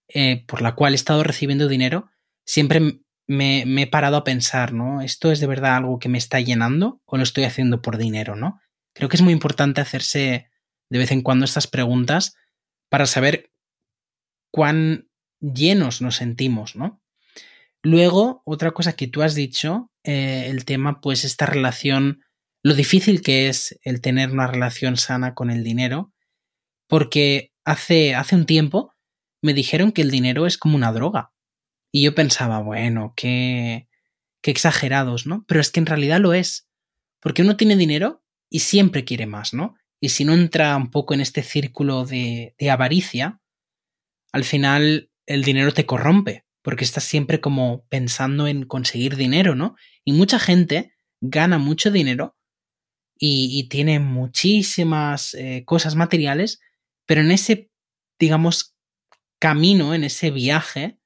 eh, 0.08 0.44
por 0.46 0.62
la 0.62 0.74
cual 0.74 0.94
he 0.94 0.96
estado 0.96 1.22
recibiendo 1.22 1.68
dinero, 1.68 2.10
siempre 2.46 2.80
me, 3.26 3.64
me, 3.66 3.82
he 3.82 3.86
parado 3.86 4.16
a 4.16 4.24
pensar, 4.24 4.72
¿no? 4.72 5.02
¿Esto 5.02 5.30
es 5.30 5.40
de 5.40 5.46
verdad 5.46 5.76
algo 5.76 5.98
que 5.98 6.08
me 6.08 6.18
está 6.18 6.40
llenando 6.40 7.02
o 7.04 7.18
lo 7.18 7.22
estoy 7.22 7.44
haciendo 7.44 7.82
por 7.82 7.98
dinero, 7.98 8.34
¿no? 8.34 8.60
Creo 8.94 9.10
que 9.10 9.16
es 9.16 9.22
muy 9.22 9.34
importante 9.34 9.82
hacerse 9.82 10.48
de 10.90 10.98
vez 10.98 11.10
en 11.10 11.22
cuando 11.22 11.44
estas 11.44 11.66
preguntas 11.66 12.34
para 12.88 13.06
saber 13.06 13.50
cuán 14.50 15.08
llenos 15.40 16.00
nos 16.00 16.16
sentimos, 16.16 16.76
¿no? 16.76 17.00
Luego, 17.82 18.42
otra 18.44 18.72
cosa 18.72 18.94
que 18.94 19.06
tú 19.06 19.22
has 19.22 19.34
dicho, 19.34 19.90
eh, 20.02 20.46
el 20.48 20.64
tema, 20.64 21.00
pues 21.00 21.24
esta 21.24 21.46
relación, 21.46 22.24
lo 22.62 22.74
difícil 22.74 23.22
que 23.22 23.48
es 23.48 23.78
el 23.82 24.00
tener 24.00 24.30
una 24.30 24.46
relación 24.46 24.96
sana 24.96 25.34
con 25.34 25.50
el 25.50 25.62
dinero, 25.62 26.12
porque 26.88 27.52
hace, 27.64 28.14
hace 28.14 28.34
un 28.34 28.46
tiempo 28.46 28.94
me 29.42 29.54
dijeron 29.54 29.92
que 29.92 30.02
el 30.02 30.10
dinero 30.10 30.46
es 30.46 30.58
como 30.58 30.76
una 30.76 30.92
droga. 30.92 31.32
Y 31.92 32.02
yo 32.02 32.14
pensaba, 32.14 32.58
bueno, 32.60 33.14
qué, 33.16 33.88
qué 34.42 34.50
exagerados, 34.50 35.26
¿no? 35.26 35.44
Pero 35.46 35.60
es 35.60 35.70
que 35.70 35.80
en 35.80 35.86
realidad 35.86 36.20
lo 36.20 36.34
es. 36.34 36.68
Porque 37.20 37.42
uno 37.42 37.56
tiene 37.56 37.76
dinero 37.76 38.24
y 38.50 38.60
siempre 38.60 39.04
quiere 39.04 39.26
más, 39.26 39.54
¿no? 39.54 39.76
Y 40.00 40.10
si 40.10 40.24
no 40.24 40.32
entra 40.32 40.76
un 40.76 40.90
poco 40.90 41.14
en 41.14 41.20
este 41.20 41.42
círculo 41.42 42.04
de, 42.04 42.54
de 42.58 42.70
avaricia, 42.70 43.40
al 44.32 44.44
final 44.44 45.10
el 45.26 45.42
dinero 45.42 45.72
te 45.72 45.86
corrompe 45.86 46.44
porque 46.62 46.84
estás 46.84 47.04
siempre 47.04 47.40
como 47.40 47.86
pensando 47.88 48.46
en 48.46 48.64
conseguir 48.64 49.16
dinero, 49.16 49.54
¿no? 49.54 49.74
Y 50.04 50.12
mucha 50.12 50.38
gente 50.38 50.92
gana 51.20 51.58
mucho 51.58 51.90
dinero 51.90 52.36
y, 53.18 53.68
tiene 53.68 53.98
muchísimas 53.98 55.34
eh, 55.34 55.64
cosas 55.64 55.96
materiales, 55.96 56.60
pero 57.06 57.22
en 57.22 57.32
ese, 57.32 57.70
digamos, 58.18 58.76
camino, 59.40 59.94
en 59.94 60.04
ese 60.04 60.30
viaje, 60.30 61.00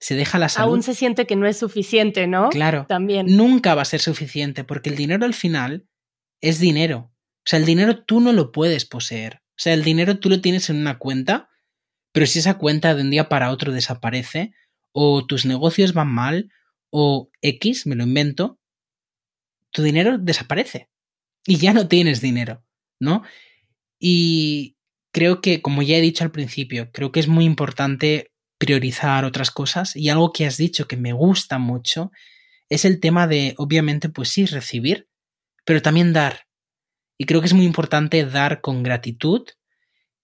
se 0.00 0.16
deja 0.16 0.38
la 0.38 0.48
salud. 0.48 0.72
Aún 0.72 0.82
se 0.82 0.94
siente 0.94 1.24
que 1.26 1.36
no 1.36 1.46
es 1.46 1.56
suficiente, 1.56 2.26
¿no? 2.26 2.50
Claro. 2.50 2.84
También. 2.86 3.26
Nunca 3.36 3.74
va 3.74 3.82
a 3.82 3.86
ser 3.86 4.00
suficiente, 4.00 4.64
porque 4.64 4.90
el 4.90 4.96
dinero 4.96 5.24
al 5.24 5.34
final 5.34 5.86
es 6.42 6.58
dinero. 6.58 7.13
O 7.44 7.46
sea, 7.46 7.58
el 7.58 7.66
dinero 7.66 8.04
tú 8.04 8.20
no 8.20 8.32
lo 8.32 8.52
puedes 8.52 8.86
poseer. 8.86 9.42
O 9.50 9.58
sea, 9.58 9.74
el 9.74 9.84
dinero 9.84 10.18
tú 10.18 10.30
lo 10.30 10.40
tienes 10.40 10.70
en 10.70 10.76
una 10.76 10.98
cuenta, 10.98 11.50
pero 12.12 12.26
si 12.26 12.38
esa 12.38 12.58
cuenta 12.58 12.94
de 12.94 13.02
un 13.02 13.10
día 13.10 13.28
para 13.28 13.50
otro 13.50 13.72
desaparece, 13.72 14.52
o 14.92 15.26
tus 15.26 15.44
negocios 15.44 15.92
van 15.92 16.08
mal, 16.08 16.50
o 16.90 17.30
X, 17.42 17.86
me 17.86 17.96
lo 17.96 18.04
invento, 18.04 18.58
tu 19.72 19.82
dinero 19.82 20.16
desaparece 20.18 20.88
y 21.46 21.56
ya 21.56 21.72
no 21.72 21.88
tienes 21.88 22.20
dinero, 22.20 22.64
¿no? 23.00 23.22
Y 23.98 24.76
creo 25.12 25.40
que, 25.40 25.60
como 25.60 25.82
ya 25.82 25.96
he 25.96 26.00
dicho 26.00 26.24
al 26.24 26.30
principio, 26.30 26.90
creo 26.92 27.12
que 27.12 27.20
es 27.20 27.28
muy 27.28 27.44
importante 27.44 28.32
priorizar 28.58 29.24
otras 29.24 29.50
cosas 29.50 29.96
y 29.96 30.08
algo 30.08 30.32
que 30.32 30.46
has 30.46 30.56
dicho 30.56 30.86
que 30.86 30.96
me 30.96 31.12
gusta 31.12 31.58
mucho 31.58 32.12
es 32.68 32.84
el 32.84 33.00
tema 33.00 33.26
de, 33.26 33.54
obviamente, 33.58 34.08
pues 34.08 34.30
sí, 34.30 34.46
recibir, 34.46 35.08
pero 35.64 35.82
también 35.82 36.12
dar. 36.12 36.43
Y 37.24 37.26
creo 37.26 37.40
que 37.40 37.46
es 37.46 37.54
muy 37.54 37.64
importante 37.64 38.26
dar 38.26 38.60
con 38.60 38.82
gratitud 38.82 39.48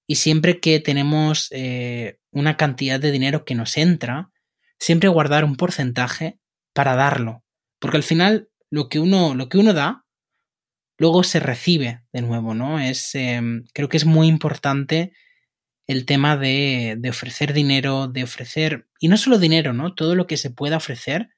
Y 0.07 0.17
siempre 0.17 0.61
que 0.61 0.81
tenemos 0.81 1.49
eh, 1.51 2.19
una 2.31 2.59
cantidad 2.59 3.01
de 3.01 3.11
dinero 3.11 3.47
que 3.47 3.55
nos 3.55 3.79
entra, 3.79 4.31
siempre 4.79 5.09
guardar 5.09 5.47
un 5.47 5.57
porcentaje 5.57 6.39
para 6.75 6.97
darlo. 6.97 7.43
Porque 7.79 7.97
al 7.97 8.03
final 8.03 8.51
lo 8.71 8.91
que 8.91 9.01
uno, 9.01 9.35
lo 9.35 9.49
que 9.49 9.57
uno 9.57 9.73
da, 9.73 10.05
luego 10.99 11.25
se 11.25 11.41
recibe 11.41 12.03
de 12.13 12.21
nuevo, 12.21 12.53
¿no? 12.53 12.79
Es, 12.79 13.15
em, 13.15 13.65
creo 13.73 13.89
que 13.89 13.97
es 13.97 14.05
muy 14.05 14.29
importante 14.29 15.15
el 15.87 16.05
tema 16.05 16.37
de, 16.37 16.97
de, 16.99 17.09
ofrecer 17.09 17.55
dinero, 17.55 18.09
de 18.09 18.25
ofrecer, 18.25 18.89
y 19.01 19.09
no 19.09 19.17
solo 19.17 19.39
dinero, 19.39 19.73
¿no? 19.73 19.95
Todo 19.95 20.15
lo 20.17 20.27
que 20.27 20.37
se 20.37 20.51
pueda 20.51 20.77
ofrecer, 20.77 21.31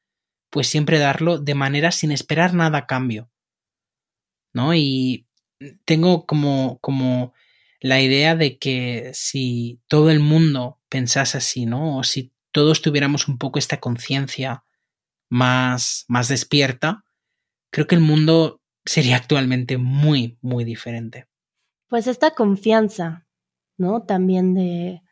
pues 0.51 0.67
siempre 0.67 0.99
darlo 0.99 1.39
de 1.39 1.55
manera 1.55 1.93
sin 1.93 2.11
esperar 2.11 2.53
nada 2.53 2.79
a 2.79 2.87
cambio, 2.89 3.31
¿no? 4.53 4.75
Y 4.75 5.29
tengo 5.85 6.27
como, 6.27 6.79
como 6.81 7.33
la 7.81 8.01
idea 8.01 8.37
de 8.37 8.59
que 8.59 9.11
si 9.13 9.81
todo 9.89 10.11
el 10.11 10.21
mundo 10.21 10.79
pensase 10.89 11.39
así, 11.39 11.67
¿no? 11.67 11.99
O 11.99 12.05
si 12.05 12.33
todos 12.53 12.83
tuviéramos 12.83 13.29
un 13.29 13.39
poco 13.39 13.59
esta 13.59 13.81
conciencia 13.81 14.65
más, 15.29 16.05
más 16.09 16.29
despierta, 16.29 17.05
creo 17.71 17.87
que 17.87 17.95
el 17.95 18.01
mundo 18.01 18.61
sería 18.85 19.17
actualmente 19.19 19.79
muy, 19.79 20.39
muy 20.43 20.65
diferente. 20.65 21.27
Pues 21.89 22.07
esta 22.07 22.31
confianza, 22.33 23.27
¿no? 23.77 24.03
También 24.03 24.55
de, 24.55 25.03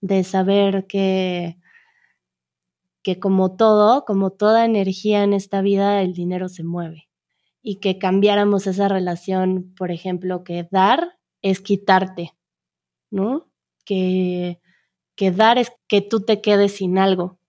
de 0.00 0.24
saber 0.24 0.86
que, 0.86 1.58
que 3.02 3.18
como 3.20 3.56
todo, 3.56 4.04
como 4.04 4.30
toda 4.30 4.64
energía 4.64 5.22
en 5.22 5.32
esta 5.32 5.62
vida, 5.62 6.02
el 6.02 6.12
dinero 6.12 6.48
se 6.48 6.64
mueve. 6.64 7.05
Y 7.68 7.80
que 7.80 7.98
cambiáramos 7.98 8.68
esa 8.68 8.86
relación, 8.86 9.74
por 9.76 9.90
ejemplo, 9.90 10.44
que 10.44 10.68
dar 10.70 11.18
es 11.42 11.60
quitarte, 11.60 12.30
¿no? 13.10 13.50
Que, 13.84 14.60
que 15.16 15.32
dar 15.32 15.58
es 15.58 15.72
que 15.88 16.00
tú 16.00 16.20
te 16.20 16.40
quedes 16.40 16.76
sin 16.76 16.96
algo, 16.96 17.40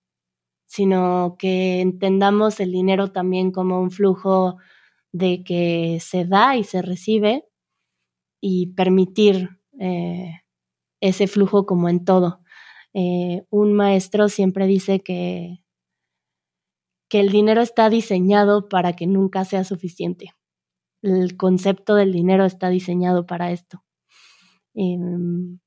sino 0.65 1.35
que 1.37 1.81
entendamos 1.81 2.59
el 2.59 2.71
dinero 2.71 3.11
también 3.11 3.51
como 3.51 3.79
un 3.79 3.91
flujo 3.91 4.57
de 5.11 5.43
que 5.43 5.99
se 6.01 6.25
da 6.25 6.57
y 6.57 6.63
se 6.63 6.81
recibe 6.81 7.45
y 8.41 8.73
permitir 8.73 9.49
eh, 9.79 10.41
ese 10.99 11.27
flujo 11.27 11.65
como 11.65 11.89
en 11.89 12.05
todo. 12.05 12.41
Eh, 12.93 13.43
un 13.49 13.73
maestro 13.73 14.29
siempre 14.29 14.65
dice 14.65 15.01
que, 15.01 15.59
que 17.09 17.19
el 17.19 17.29
dinero 17.29 17.61
está 17.61 17.89
diseñado 17.89 18.67
para 18.69 18.93
que 18.93 19.07
nunca 19.07 19.45
sea 19.45 19.63
suficiente. 19.63 20.33
El 21.01 21.37
concepto 21.37 21.95
del 21.95 22.11
dinero 22.11 22.45
está 22.45 22.69
diseñado 22.69 23.25
para 23.25 23.51
esto. 23.51 23.83
Em, 24.73 25.59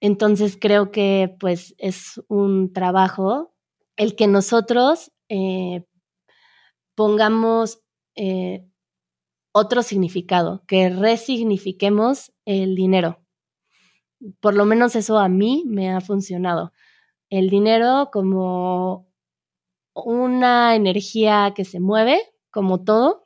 entonces 0.00 0.58
creo 0.60 0.90
que 0.90 1.34
pues 1.38 1.74
es 1.78 2.20
un 2.28 2.72
trabajo 2.72 3.54
el 3.96 4.16
que 4.16 4.26
nosotros 4.26 5.12
eh, 5.28 5.84
pongamos 6.94 7.80
eh, 8.16 8.66
otro 9.52 9.82
significado, 9.82 10.64
que 10.66 10.88
resignifiquemos 10.90 12.32
el 12.44 12.74
dinero. 12.74 13.20
Por 14.40 14.54
lo 14.54 14.64
menos 14.64 14.96
eso 14.96 15.18
a 15.18 15.28
mí 15.28 15.64
me 15.66 15.90
ha 15.90 16.00
funcionado. 16.00 16.72
El 17.30 17.50
dinero 17.50 18.10
como 18.12 19.11
una 19.94 20.74
energía 20.74 21.52
que 21.54 21.64
se 21.64 21.80
mueve, 21.80 22.20
como 22.50 22.84
todo, 22.84 23.24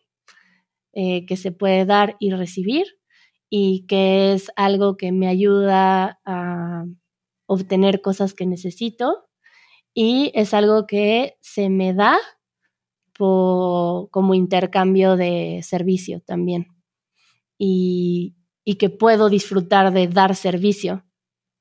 eh, 0.93 1.27
que 1.27 1.37
se 1.37 1.53
puede 1.53 1.85
dar 1.85 2.17
y 2.21 2.31
recibir, 2.31 2.87
y 3.51 3.87
que 3.87 4.33
es 4.33 4.51
algo 4.57 4.97
que 4.97 5.13
me 5.13 5.29
ayuda 5.29 6.21
a 6.25 6.85
obtener 7.47 8.03
cosas 8.03 8.35
que 8.35 8.47
necesito, 8.47 9.27
y 9.95 10.31
es 10.35 10.53
algo 10.53 10.87
que 10.87 11.37
se 11.41 11.71
me 11.71 11.95
da 11.95 12.19
como 13.19 14.35
intercambio 14.35 15.17
de 15.17 15.61
servicio 15.63 16.21
también. 16.21 16.67
Y, 17.59 18.35
que 18.79 18.91
puedo 18.91 19.31
disfrutar 19.31 19.93
de 19.93 20.07
dar 20.09 20.35
servicio 20.35 21.06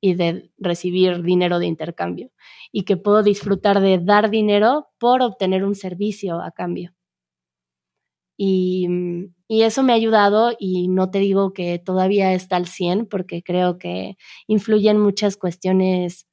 y 0.00 0.14
de 0.14 0.50
recibir 0.58 1.22
dinero 1.22 1.58
de 1.58 1.66
intercambio. 1.66 2.30
Y 2.72 2.82
que 2.84 2.96
puedo 2.96 3.22
disfrutar 3.22 3.80
de 3.80 3.98
dar 3.98 4.30
dinero 4.30 4.88
por 4.98 5.22
obtener 5.22 5.64
un 5.64 5.74
servicio 5.74 6.40
a 6.40 6.50
cambio. 6.50 6.94
Y, 8.38 8.86
y, 9.48 9.62
eso 9.62 9.82
me 9.82 9.92
ha 9.92 9.96
ayudado 9.96 10.54
y 10.58 10.88
no 10.88 11.10
te 11.10 11.20
digo 11.20 11.54
que 11.54 11.78
todavía 11.78 12.34
está 12.34 12.56
al 12.56 12.66
100 12.66 13.06
porque 13.06 13.42
creo 13.42 13.78
que 13.78 14.18
influyen 14.46 14.98
muchas 15.00 15.38
cuestiones 15.38 16.26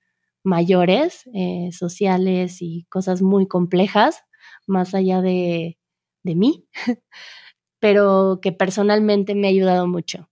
mayores, 0.44 1.24
eh, 1.34 1.70
sociales 1.72 2.62
y 2.62 2.86
cosas 2.90 3.22
muy 3.22 3.48
complejas 3.48 4.24
más 4.68 4.94
allá 4.94 5.22
de, 5.22 5.78
de 6.24 6.36
mí, 6.36 6.66
pero 7.80 8.40
que 8.42 8.52
personalmente 8.52 9.36
me 9.36 9.48
ha 9.48 9.52
ayudado 9.52 9.88
mucho 9.88 10.30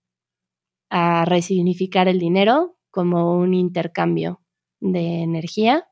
a 0.89 1.25
resignificar 1.25 2.07
el 2.09 2.19
dinero 2.19 2.77
como 2.91 3.37
un 3.37 3.53
intercambio 3.53 4.41
de 4.79 5.21
energía 5.21 5.87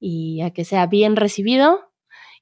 y 0.00 0.40
a 0.42 0.50
que 0.50 0.64
sea 0.64 0.86
bien 0.86 1.16
recibido 1.16 1.92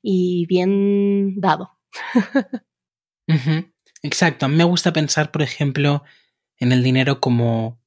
y 0.03 0.47
bien 0.47 1.41
dado. 1.41 1.79
Exacto, 4.03 4.47
a 4.47 4.49
mí 4.49 4.57
me 4.57 4.65
gusta 4.65 4.93
pensar, 4.93 5.33
por 5.33 5.43
ejemplo, 5.43 6.05
en 6.59 6.73
el 6.73 6.83
dinero 6.83 7.21
como, 7.21 7.81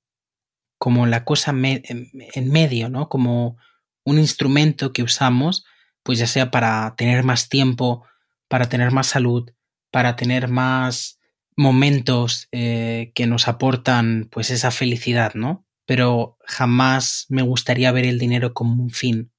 como 0.77 1.05
la 1.05 1.23
cosa 1.23 1.51
en 1.51 2.51
medio, 2.51 2.89
¿no? 2.89 3.09
Como 3.09 3.57
un 4.03 4.19
instrumento 4.19 4.91
que 4.91 5.03
usamos 5.03 5.63
pues 6.03 6.19
ya 6.19 6.27
sea 6.27 6.51
para 6.51 6.95
tener 6.95 7.23
más 7.23 7.49
tiempo, 7.49 8.03
para 8.47 8.67
tener 8.69 8.91
más 8.91 9.07
salud, 9.07 9.51
para 9.91 10.15
tener 10.15 10.47
más 10.47 11.19
momentos 11.55 12.47
eh, 12.51 13.11
que 13.13 13.27
nos 13.27 13.47
aportan 13.47 14.27
pues 14.31 14.49
esa 14.49 14.71
felicidad, 14.71 15.33
¿no? 15.35 15.65
Pero 15.89 16.37
jamás 16.45 17.25
me 17.29 17.41
gustaría 17.41 17.91
ver 17.91 18.05
el 18.05 18.19
dinero 18.19 18.53
como 18.53 18.83
un 18.83 18.91
fin, 18.91 19.31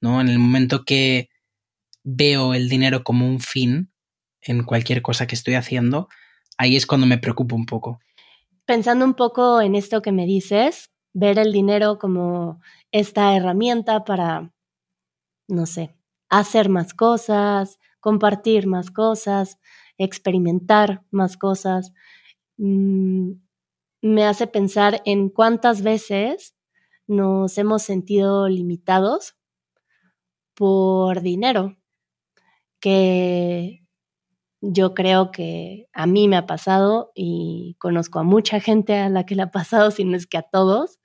¿no? 0.00 0.22
En 0.22 0.30
el 0.30 0.38
momento 0.38 0.86
que 0.86 1.28
veo 2.02 2.54
el 2.54 2.70
dinero 2.70 3.04
como 3.04 3.28
un 3.28 3.38
fin 3.38 3.92
en 4.40 4.64
cualquier 4.64 5.02
cosa 5.02 5.26
que 5.26 5.34
estoy 5.34 5.56
haciendo, 5.56 6.08
ahí 6.56 6.74
es 6.74 6.86
cuando 6.86 7.06
me 7.06 7.18
preocupo 7.18 7.54
un 7.54 7.66
poco. 7.66 8.00
Pensando 8.64 9.04
un 9.04 9.12
poco 9.12 9.60
en 9.60 9.74
esto 9.74 10.00
que 10.00 10.10
me 10.10 10.24
dices, 10.24 10.90
ver 11.12 11.38
el 11.38 11.52
dinero 11.52 11.98
como 11.98 12.62
esta 12.92 13.36
herramienta 13.36 14.02
para, 14.02 14.54
no 15.48 15.66
sé, 15.66 15.94
hacer 16.30 16.70
más 16.70 16.94
cosas, 16.94 17.78
compartir 18.00 18.66
más 18.66 18.90
cosas, 18.90 19.58
experimentar 19.98 21.02
más 21.10 21.36
cosas. 21.36 21.92
Mm, 22.56 23.32
me 24.02 24.24
hace 24.24 24.46
pensar 24.46 25.02
en 25.04 25.28
cuántas 25.28 25.82
veces 25.82 26.54
nos 27.06 27.58
hemos 27.58 27.82
sentido 27.82 28.48
limitados 28.48 29.34
por 30.54 31.22
dinero, 31.22 31.76
que 32.80 33.80
yo 34.60 34.94
creo 34.94 35.30
que 35.30 35.88
a 35.92 36.06
mí 36.06 36.28
me 36.28 36.36
ha 36.36 36.46
pasado 36.46 37.12
y 37.14 37.76
conozco 37.78 38.18
a 38.18 38.22
mucha 38.22 38.60
gente 38.60 38.94
a 38.96 39.08
la 39.08 39.24
que 39.24 39.34
le 39.34 39.42
ha 39.42 39.50
pasado, 39.50 39.90
si 39.90 40.04
no 40.04 40.16
es 40.16 40.26
que 40.26 40.38
a 40.38 40.42
todos, 40.42 40.98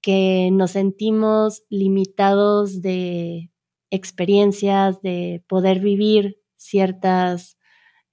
que 0.00 0.50
nos 0.52 0.72
sentimos 0.72 1.62
limitados 1.68 2.80
de 2.82 3.50
experiencias, 3.90 5.00
de 5.02 5.44
poder 5.48 5.80
vivir 5.80 6.40
ciertas 6.56 7.58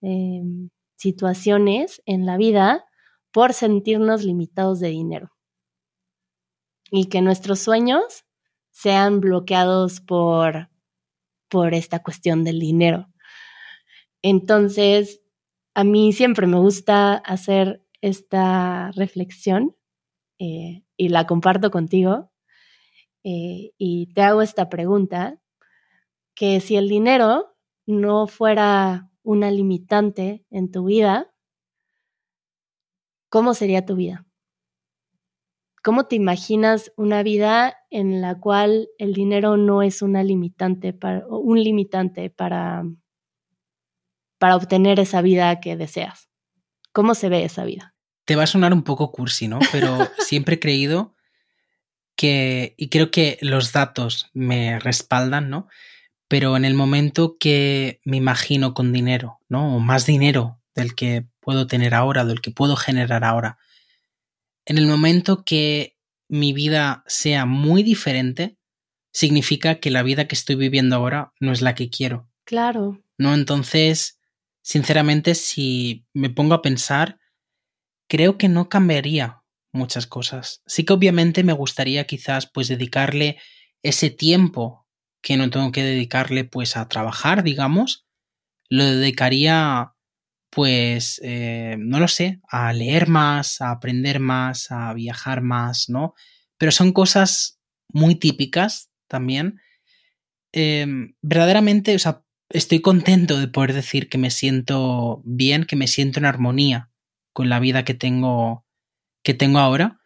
em, 0.02 0.70
situaciones 0.96 2.02
en 2.06 2.26
la 2.26 2.38
vida 2.38 2.86
por 3.36 3.52
sentirnos 3.52 4.24
limitados 4.24 4.80
de 4.80 4.88
dinero. 4.88 5.30
Y 6.90 7.10
que 7.10 7.22
nuestros 7.22 7.60
sueños 7.60 8.24
sean 8.72 9.20
bloqueados 9.20 10.00
por, 10.00 10.70
por 11.50 11.74
esta 11.74 12.02
cuestión 12.02 12.46
del 12.46 12.62
dinero. 12.62 13.10
Entonces, 14.22 15.22
a 15.74 15.84
mí 15.84 16.14
siempre 16.14 16.48
me 16.48 16.60
gusta 16.60 17.16
hacer 17.16 17.86
esta 18.00 18.92
reflexión 18.92 19.76
eh, 20.40 20.86
y 20.96 21.10
la 21.10 21.28
comparto 21.28 21.72
contigo. 21.72 22.32
Eh, 23.26 23.74
y 23.78 24.14
te 24.14 24.22
hago 24.22 24.44
esta 24.44 24.70
pregunta 24.70 25.42
que 26.36 26.62
si 26.62 26.78
el 26.78 26.88
dinero 26.88 27.54
no 27.86 28.28
fuera 28.28 29.12
una 29.24 29.52
limitante 29.52 30.46
en 30.52 30.72
tu 30.72 30.86
vida, 30.86 31.35
¿cómo 33.30 33.54
sería 33.54 33.86
tu 33.86 33.96
vida? 33.96 34.26
¿Cómo 35.84 36.06
te 36.06 36.16
imaginas 36.16 36.92
una 36.98 37.22
vida 37.22 37.78
en 37.92 38.22
la 38.22 38.40
cual 38.40 38.90
el 38.98 39.14
dinero 39.14 39.58
no 39.58 39.84
es 39.84 40.02
una 40.02 40.24
limitante 40.24 40.94
para, 40.94 41.28
un 41.28 41.64
limitante 41.64 42.30
para, 42.30 42.84
para 44.40 44.56
obtener 44.56 45.00
esa 45.00 45.22
vida 45.22 45.60
que 45.60 45.78
deseas? 45.78 46.30
¿Cómo 46.92 47.14
se 47.14 47.30
ve 47.30 47.44
esa 47.44 47.66
vida? 47.66 47.96
te 48.26 48.36
va 48.36 48.44
a 48.44 48.48
sonar 48.48 48.74
un 48.74 48.84
poco 48.84 49.12
cursi, 49.12 49.48
¿no? 49.48 49.60
Pero 49.72 49.98
siempre 50.20 50.56
he 50.56 50.60
creído 50.60 51.16
que, 52.16 52.74
y 52.78 52.90
creo 52.90 53.12
que 53.12 53.38
los 53.42 53.72
datos 53.72 54.30
me 54.34 54.80
respaldan, 54.80 55.50
¿no? 55.50 55.68
Pero 56.28 56.58
en 56.58 56.66
el 56.66 56.74
momento 56.74 57.38
que 57.40 58.02
me 58.04 58.18
imagino 58.18 58.74
con 58.74 58.92
dinero, 58.92 59.40
¿no? 59.48 59.76
O 59.76 59.80
más 59.80 60.06
dinero 60.06 60.60
del 60.76 60.94
que 60.94 61.26
puedo 61.40 61.68
tener 61.68 61.96
ahora, 61.96 62.26
del 62.26 62.42
que 62.42 62.52
puedo 62.52 62.76
generar 62.76 63.24
ahora, 63.24 63.58
en 64.66 64.78
el 64.78 64.88
momento 64.88 65.46
que 65.46 65.98
mi 66.28 66.54
vida 66.54 67.04
sea 67.08 67.46
muy 67.46 67.84
diferente, 67.84 68.58
significa 69.12 69.76
que 69.76 69.92
la 69.92 70.04
vida 70.04 70.28
que 70.28 70.36
estoy 70.36 70.56
viviendo 70.56 70.96
ahora 70.96 71.34
no 71.40 71.52
es 71.52 71.62
la 71.62 71.76
que 71.76 71.90
quiero. 71.90 72.30
Claro. 72.44 73.02
¿No? 73.18 73.34
Entonces, 73.34 74.20
sinceramente, 74.62 75.36
si 75.36 76.06
me 76.14 76.30
pongo 76.30 76.56
a 76.56 76.62
pensar, 76.62 77.20
creo 78.08 78.38
que 78.38 78.50
no 78.50 78.70
cambiaría 78.70 79.44
muchas 79.72 80.08
cosas. 80.08 80.62
Sí 80.66 80.84
que 80.84 80.94
obviamente 80.94 81.44
me 81.44 81.54
gustaría 81.54 82.06
quizás 82.06 82.48
pues 82.48 82.68
dedicarle 82.68 83.38
ese 83.84 84.10
tiempo 84.10 84.88
que 85.22 85.38
no 85.38 85.50
tengo 85.50 85.72
que 85.72 85.84
dedicarle 85.84 86.44
pues 86.44 86.78
a 86.78 86.88
trabajar, 86.88 87.44
digamos, 87.44 88.06
lo 88.70 88.84
dedicaría 88.84 89.95
pues, 90.56 91.20
eh, 91.22 91.76
no 91.78 92.00
lo 92.00 92.08
sé, 92.08 92.40
a 92.50 92.72
leer 92.72 93.10
más, 93.10 93.60
a 93.60 93.72
aprender 93.72 94.22
más, 94.22 94.72
a 94.72 94.94
viajar 94.94 95.42
más, 95.42 95.90
¿no? 95.90 96.14
Pero 96.58 96.72
son 96.72 96.94
cosas 96.94 97.60
muy 97.90 98.16
típicas 98.16 98.90
también. 99.10 99.60
Em, 100.54 101.14
verdaderamente, 101.22 101.94
o 101.94 102.00
sea, 102.00 102.24
estoy 102.50 102.80
contento 102.80 103.38
de 103.38 103.50
poder 103.50 103.74
decir 103.74 104.08
que 104.08 104.18
me 104.18 104.32
siento 104.32 105.22
bien, 105.26 105.66
que 105.66 105.76
me 105.76 105.88
siento 105.88 106.20
en 106.20 106.26
armonía 106.26 106.90
con 107.34 107.50
la 107.50 107.60
vida 107.60 107.84
que 107.84 107.94
tengo, 107.94 108.66
que 109.26 109.34
tengo 109.34 109.60
ahora. 109.60 110.00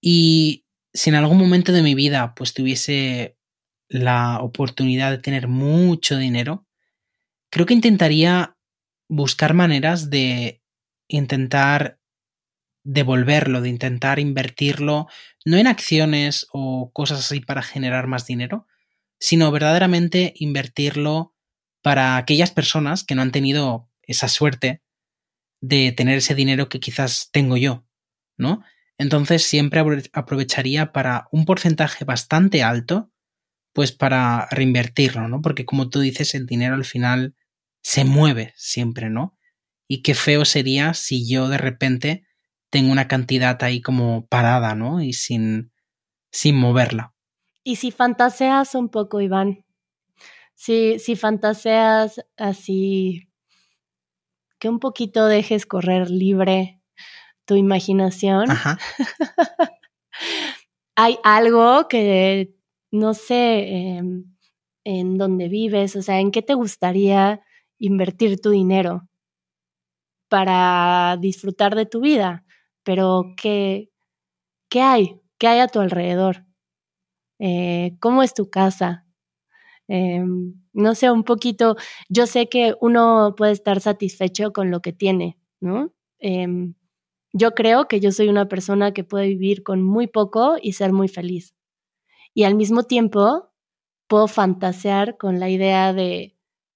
Y 0.00 0.64
si 0.94 1.10
en 1.10 1.16
algún 1.16 1.36
momento 1.36 1.70
de 1.72 1.82
mi 1.82 1.94
vida 1.94 2.34
pues 2.34 2.54
tuviese 2.54 3.36
la 3.90 4.40
oportunidad 4.40 5.10
de 5.10 5.18
tener 5.18 5.48
mucho 5.48 6.16
dinero, 6.16 6.66
creo 7.50 7.66
que 7.66 7.74
intentaría 7.74 8.56
buscar 9.08 9.54
maneras 9.54 10.10
de 10.10 10.62
intentar 11.08 11.98
devolverlo, 12.84 13.60
de 13.60 13.68
intentar 13.68 14.18
invertirlo, 14.18 15.08
no 15.44 15.56
en 15.56 15.66
acciones 15.66 16.46
o 16.52 16.90
cosas 16.92 17.20
así 17.20 17.40
para 17.40 17.62
generar 17.62 18.06
más 18.06 18.26
dinero, 18.26 18.66
sino 19.18 19.50
verdaderamente 19.52 20.32
invertirlo 20.36 21.34
para 21.82 22.16
aquellas 22.16 22.50
personas 22.50 23.04
que 23.04 23.14
no 23.14 23.22
han 23.22 23.32
tenido 23.32 23.88
esa 24.02 24.28
suerte 24.28 24.82
de 25.60 25.92
tener 25.92 26.18
ese 26.18 26.34
dinero 26.34 26.68
que 26.68 26.80
quizás 26.80 27.30
tengo 27.32 27.56
yo, 27.56 27.84
¿no? 28.36 28.64
Entonces 28.98 29.44
siempre 29.44 29.80
aprovecharía 30.12 30.92
para 30.92 31.28
un 31.30 31.44
porcentaje 31.44 32.04
bastante 32.04 32.62
alto, 32.62 33.10
pues 33.72 33.92
para 33.92 34.48
reinvertirlo, 34.50 35.28
¿no? 35.28 35.40
Porque 35.40 35.64
como 35.64 35.88
tú 35.88 36.00
dices, 36.00 36.34
el 36.34 36.46
dinero 36.46 36.74
al 36.74 36.84
final 36.84 37.34
se 37.82 38.04
mueve 38.04 38.54
siempre, 38.56 39.10
¿no? 39.10 39.36
Y 39.86 40.02
qué 40.02 40.14
feo 40.14 40.44
sería 40.44 40.94
si 40.94 41.28
yo 41.28 41.48
de 41.48 41.58
repente 41.58 42.26
tengo 42.70 42.90
una 42.90 43.08
cantidad 43.08 43.62
ahí 43.62 43.82
como 43.82 44.26
parada, 44.26 44.74
¿no? 44.74 45.02
Y 45.02 45.12
sin, 45.12 45.72
sin 46.30 46.56
moverla. 46.56 47.14
Y 47.64 47.76
si 47.76 47.90
fantaseas 47.90 48.74
un 48.74 48.88
poco, 48.88 49.20
Iván, 49.20 49.64
si, 50.54 50.98
si 50.98 51.16
fantaseas 51.16 52.24
así, 52.36 53.28
que 54.58 54.68
un 54.68 54.78
poquito 54.78 55.26
dejes 55.26 55.66
correr 55.66 56.10
libre 56.10 56.80
tu 57.44 57.56
imaginación, 57.56 58.50
Ajá. 58.50 58.78
hay 60.94 61.18
algo 61.24 61.88
que, 61.88 62.54
no 62.90 63.14
sé, 63.14 63.96
em, 63.96 64.24
en 64.84 65.18
dónde 65.18 65.48
vives, 65.48 65.96
o 65.96 66.02
sea, 66.02 66.20
en 66.20 66.30
qué 66.30 66.42
te 66.42 66.54
gustaría 66.54 67.42
invertir 67.82 68.40
tu 68.40 68.50
dinero 68.50 69.08
para 70.28 71.16
disfrutar 71.20 71.74
de 71.74 71.86
tu 71.86 72.00
vida, 72.00 72.44
pero 72.84 73.34
¿qué, 73.36 73.90
qué 74.70 74.82
hay? 74.82 75.20
¿Qué 75.38 75.48
hay 75.48 75.60
a 75.60 75.68
tu 75.68 75.80
alrededor? 75.80 76.46
Eh, 77.38 77.96
¿Cómo 78.00 78.22
es 78.22 78.34
tu 78.34 78.50
casa? 78.50 79.06
Em, 79.88 80.54
no 80.72 80.94
sé, 80.94 81.10
un 81.10 81.24
poquito, 81.24 81.76
yo 82.08 82.26
sé 82.26 82.48
que 82.48 82.74
uno 82.80 83.34
puede 83.36 83.52
estar 83.52 83.80
satisfecho 83.80 84.52
con 84.52 84.70
lo 84.70 84.80
que 84.80 84.92
tiene, 84.92 85.38
¿no? 85.60 85.92
Em, 86.20 86.74
yo 87.32 87.52
creo 87.52 87.88
que 87.88 88.00
yo 88.00 88.12
soy 88.12 88.28
una 88.28 88.48
persona 88.48 88.92
que 88.92 89.04
puede 89.04 89.28
vivir 89.28 89.62
con 89.64 89.82
muy 89.82 90.06
poco 90.06 90.56
y 90.62 90.74
ser 90.74 90.92
muy 90.92 91.08
feliz. 91.08 91.54
Y 92.34 92.44
al 92.44 92.54
mismo 92.56 92.84
tiempo 92.84 93.50
puedo 94.08 94.28
fantasear 94.28 95.16
con 95.18 95.40
la 95.40 95.50
idea 95.50 95.92
de 95.94 96.31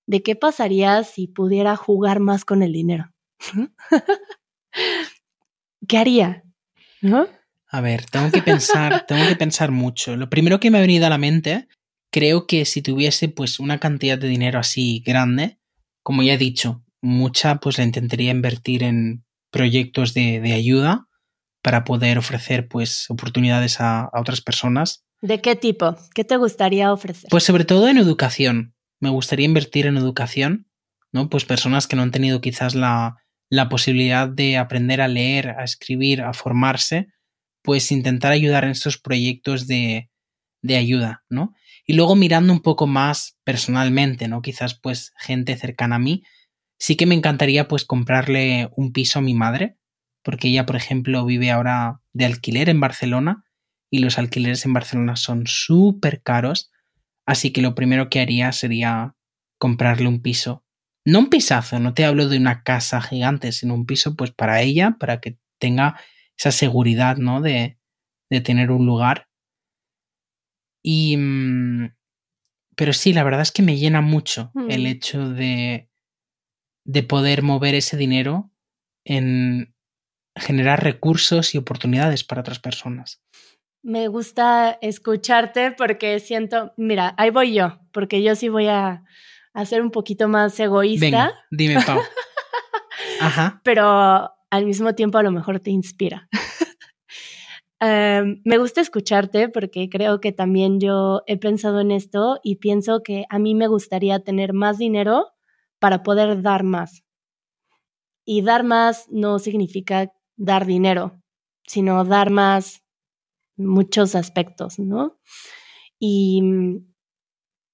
de 0.07 0.23
qué 0.23 0.37
pasaría 0.37 1.03
si 1.05 1.27
pudiera 1.27 1.77
jugar 1.77 2.21
más 2.21 2.45
con 2.45 2.63
el 2.63 2.73
dinero. 2.73 3.13
¿Qué 5.89 5.99
haría? 5.99 6.45
¿No? 7.03 7.29
A 7.69 7.81
ver, 7.81 8.07
tengo 8.07 8.31
que 8.31 8.43
pensar, 8.43 9.05
tengo 9.09 9.27
que 9.27 9.37
pensar 9.37 9.71
mucho. 9.71 10.17
Lo 10.17 10.31
primero 10.31 10.61
que 10.61 10.71
me 10.71 10.79
ha 10.79 10.83
venido 10.83 11.07
a 11.07 11.11
la 11.11 11.19
mente, 11.19 11.69
creo 12.11 12.47
que 12.47 12.65
si 12.65 12.83
tuviese 12.83 13.29
pues 13.29 13.61
una 13.61 13.79
cantidad 13.79 14.19
de 14.19 14.29
dinero 14.29 14.59
así 14.59 15.03
grande, 15.05 15.59
como 16.03 16.23
ya 16.23 16.35
he 16.35 16.39
dicho, 16.39 16.85
mucha 17.03 17.57
pues 17.57 17.79
la 17.79 17.85
intentaría 17.85 18.31
invertir 18.31 18.83
en 18.83 19.25
proyectos 19.51 20.15
de, 20.15 20.53
ayuda 20.53 21.09
para 21.63 21.85
poder 21.85 22.19
ofrecer 22.19 22.69
pues 22.69 23.11
oportunidades 23.11 23.81
a, 23.81 24.03
a 24.05 24.21
otras 24.21 24.41
personas. 24.41 25.05
¿De 25.21 25.41
qué 25.41 25.57
tipo? 25.57 25.97
¿Qué 26.15 26.25
te 26.25 26.37
gustaría 26.37 26.93
ofrecer? 26.93 27.29
Pues 27.31 27.43
sobre 27.43 27.65
todo 27.65 27.89
en 27.89 27.99
educación 27.99 28.76
me 29.07 29.13
gustaría 29.13 29.47
invertir 29.47 29.87
en 29.87 29.97
educación, 29.97 30.67
¿no? 31.13 31.31
Pues 31.31 31.45
personas 31.45 31.87
que 31.87 31.95
no 31.95 32.03
han 32.03 32.11
tenido 32.11 32.41
quizás 32.41 32.75
la, 32.75 33.19
la 33.49 33.69
posibilidad 33.69 34.29
de 34.29 34.57
aprender 34.57 35.01
a 35.01 35.07
leer, 35.07 35.51
a 35.51 35.63
escribir, 35.63 36.23
a 36.23 36.33
formarse, 36.33 37.07
pues 37.63 37.93
intentar 37.93 38.33
ayudar 38.33 38.65
en 38.65 38.71
estos 38.71 38.99
proyectos 38.99 39.69
de, 39.69 40.11
de 40.61 40.77
ayuda, 40.77 41.25
¿no? 41.31 41.55
Y 41.87 41.93
luego 41.93 42.17
mirando 42.17 42.53
un 42.53 42.63
poco 42.63 42.89
más 42.89 43.39
personalmente, 43.45 44.27
¿no? 44.27 44.43
Quizás 44.43 44.75
pues 44.75 45.13
gente 45.17 45.57
cercana 45.57 45.97
a 45.97 46.01
mí, 46.01 46.25
sí 46.81 46.97
que 46.97 47.07
me 47.07 47.15
encantaría 47.15 47.69
pues 47.69 47.85
comprarle 47.85 48.69
un 48.77 48.93
piso 48.93 49.21
a 49.21 49.23
mi 49.23 49.35
madre, 49.35 49.77
porque 50.25 50.49
ella, 50.49 50.67
por 50.67 50.75
ejemplo, 50.75 51.25
vive 51.25 51.53
ahora 51.53 52.01
de 52.13 52.25
alquiler 52.25 52.69
en 52.69 52.81
Barcelona 52.81 53.45
y 53.89 54.01
los 54.01 54.19
alquileres 54.19 54.67
en 54.67 54.73
Barcelona 54.73 55.15
son 55.15 55.47
súper 55.47 56.23
caros 56.23 56.73
Así 57.27 57.53
que 57.53 57.61
lo 57.61 57.75
primero 57.75 58.09
que 58.09 58.21
haría 58.21 58.53
sería 58.53 59.17
comprarle 59.59 60.09
un 60.09 60.23
piso. 60.23 60.65
No 61.05 61.21
un 61.21 61.31
pisazo, 61.31 61.79
no 61.79 61.95
te 61.95 62.05
hablo 62.05 62.29
de 62.29 62.39
una 62.39 62.63
casa 62.63 63.01
gigante, 63.01 63.53
sino 63.53 63.75
un 63.75 63.87
piso 63.87 64.17
pues 64.17 64.31
para 64.31 64.63
ella, 64.63 64.97
para 64.99 65.21
que 65.21 65.39
tenga 65.59 66.01
esa 66.37 66.53
seguridad, 66.53 67.17
¿no? 67.17 67.41
De, 67.41 67.79
de 68.31 68.41
tener 68.41 68.71
un 68.71 68.87
lugar. 68.87 69.29
Y... 70.83 71.17
Mm, 71.17 71.93
pero 72.77 72.93
sí, 72.93 73.15
la 73.15 73.25
verdad 73.25 73.41
es 73.41 73.53
que 73.53 73.63
me 73.63 73.79
llena 73.79 74.03
mucho 74.03 74.53
el 74.69 74.83
mm. 74.83 74.87
hecho 74.87 75.31
de, 75.31 75.89
de 76.85 77.03
poder 77.03 77.43
mover 77.43 77.75
ese 77.75 77.97
dinero 77.97 78.53
en 79.05 79.75
generar 80.37 80.85
recursos 80.85 81.55
y 81.55 81.59
oportunidades 81.59 82.23
para 82.23 82.43
otras 82.43 82.59
personas. 82.59 83.23
Me 83.87 84.09
gusta 84.09 84.79
escucharte 84.83 85.71
porque 85.71 86.19
siento, 86.19 86.73
mira, 86.77 87.15
ahí 87.17 87.31
voy 87.31 87.55
yo, 87.55 87.79
porque 87.93 88.21
yo 88.21 88.35
sí 88.35 88.49
voy 88.49 88.67
a, 88.67 89.05
ser 89.65 89.81
un 89.81 89.93
poquito 89.93 90.27
más 90.27 90.59
egoísta. 90.59 91.07
Venga, 91.07 91.35
dime, 91.53 91.77
Pau. 91.87 92.01
Ajá. 93.21 93.61
Pero 93.63 94.29
al 94.51 94.67
mismo 94.67 94.97
tiempo 94.97 95.19
a 95.19 95.23
lo 95.23 95.31
mejor 95.31 95.61
te 95.61 95.71
inspira. 95.71 96.29
Em, 97.79 98.41
me 98.47 98.57
gusta 98.57 98.81
escucharte 98.81 99.51
porque 99.51 99.91
creo 99.91 100.19
que 100.19 100.33
también 100.33 100.81
yo 100.81 101.23
he 101.27 101.37
pensado 101.37 101.81
en 101.81 101.91
esto 101.91 102.41
y 102.43 102.57
pienso 102.57 103.03
que 103.03 103.27
a 103.29 103.39
mí 103.39 103.55
me 103.55 103.69
gustaría 103.69 104.19
tener 104.19 104.55
más 104.55 104.79
dinero 104.79 105.29
para 105.79 106.03
poder 106.03 106.41
dar 106.41 106.65
más. 106.65 107.05
Y 108.25 108.41
dar 108.41 108.65
más 108.65 109.07
no 109.11 109.39
significa 109.39 110.11
dar 110.37 110.65
dinero, 110.65 111.21
sino 111.67 112.03
dar 112.07 112.31
más 112.31 112.86
muchos 113.57 114.15
aspectos, 114.15 114.79
¿no? 114.79 115.19
Y, 115.99 116.43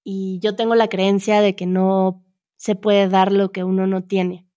y 0.03 0.39
yo 0.41 0.55
tengo 0.55 0.75
la 0.75 0.89
creencia 0.89 1.41
de 1.41 1.55
que 1.55 1.65
no 1.65 2.23
se 2.57 2.75
puede 2.75 3.09
dar 3.09 3.31
lo 3.31 3.51
que 3.51 3.63
uno 3.63 3.87
no 3.87 4.03
tiene. 4.03 4.47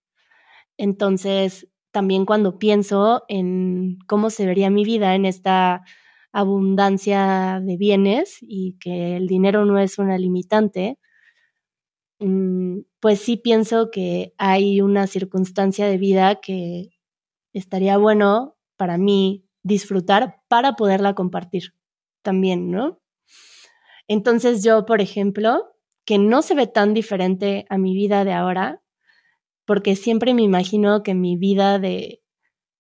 Entonces, 0.77 1.69
también 1.93 2.27
cuando 2.27 2.59
pienso 2.59 3.25
en 3.29 3.99
cómo 4.07 4.31
se 4.31 4.47
vería 4.47 4.71
mi 4.71 4.85
vida 4.85 5.15
en 5.15 5.25
esta 5.25 5.83
abundancia 6.33 7.61
de 7.65 7.77
bienes 7.79 8.39
y 8.43 8.77
que 8.79 9.17
el 9.17 9.27
dinero 9.27 9.65
no 9.65 9.79
es 9.79 9.99
una 9.99 10.19
limitante, 10.19 10.99
mm, 12.21 12.81
pues 13.01 13.21
sí 13.21 13.37
pienso 13.37 13.91
que 13.91 14.35
hay 14.39 14.81
una 14.81 15.07
circunstancia 15.07 15.87
de 15.87 15.99
vida 15.99 16.41
que 16.41 16.91
estaría 17.55 17.99
bueno 17.99 18.57
para 18.77 18.99
mí 18.99 19.46
disfrutar 19.67 20.41
para 20.47 20.75
poderla 20.75 21.15
compartir 21.15 21.75
también, 22.23 22.71
¿no? 22.71 23.01
Entonces 24.07 24.63
yo, 24.63 24.87
por 24.87 25.01
ejemplo, 25.01 25.75
que 26.05 26.19
no 26.19 26.43
se 26.43 26.55
ve 26.55 26.69
tan 26.69 26.95
diferente 26.95 27.67
a 27.69 27.77
mi 27.77 27.93
vida 27.93 28.25
de 28.25 28.33
ahora, 28.33 28.81
porque 29.65 29.97
siempre 29.97 30.35
me 30.35 30.43
imagino 30.43 31.03
que 31.03 31.15
mi 31.15 31.37
vida 31.37 31.81
de 31.81 32.23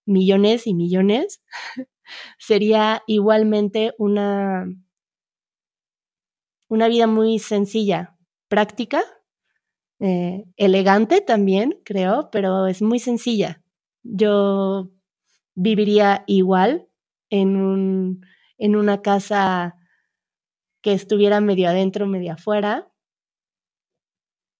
millones 0.04 0.68
y 0.68 0.74
millones 0.74 1.42
sería 2.38 3.02
igualmente 3.08 3.92
una, 3.98 4.66
una 6.68 6.86
vida 6.86 7.08
muy 7.08 7.40
sencilla, 7.40 8.16
práctica, 8.46 9.02
eh, 9.98 10.44
elegante 10.56 11.20
también, 11.20 11.80
creo, 11.84 12.28
pero 12.30 12.68
es 12.68 12.80
muy 12.80 13.00
sencilla. 13.00 13.60
Yo 14.04 14.92
viviría 15.56 16.22
igual 16.26 16.88
en, 17.30 17.56
un, 17.56 18.24
en 18.58 18.76
una 18.76 19.02
casa 19.02 19.76
que 20.82 20.92
estuviera 20.92 21.40
medio 21.40 21.68
adentro, 21.68 22.06
medio 22.06 22.34
afuera, 22.34 22.88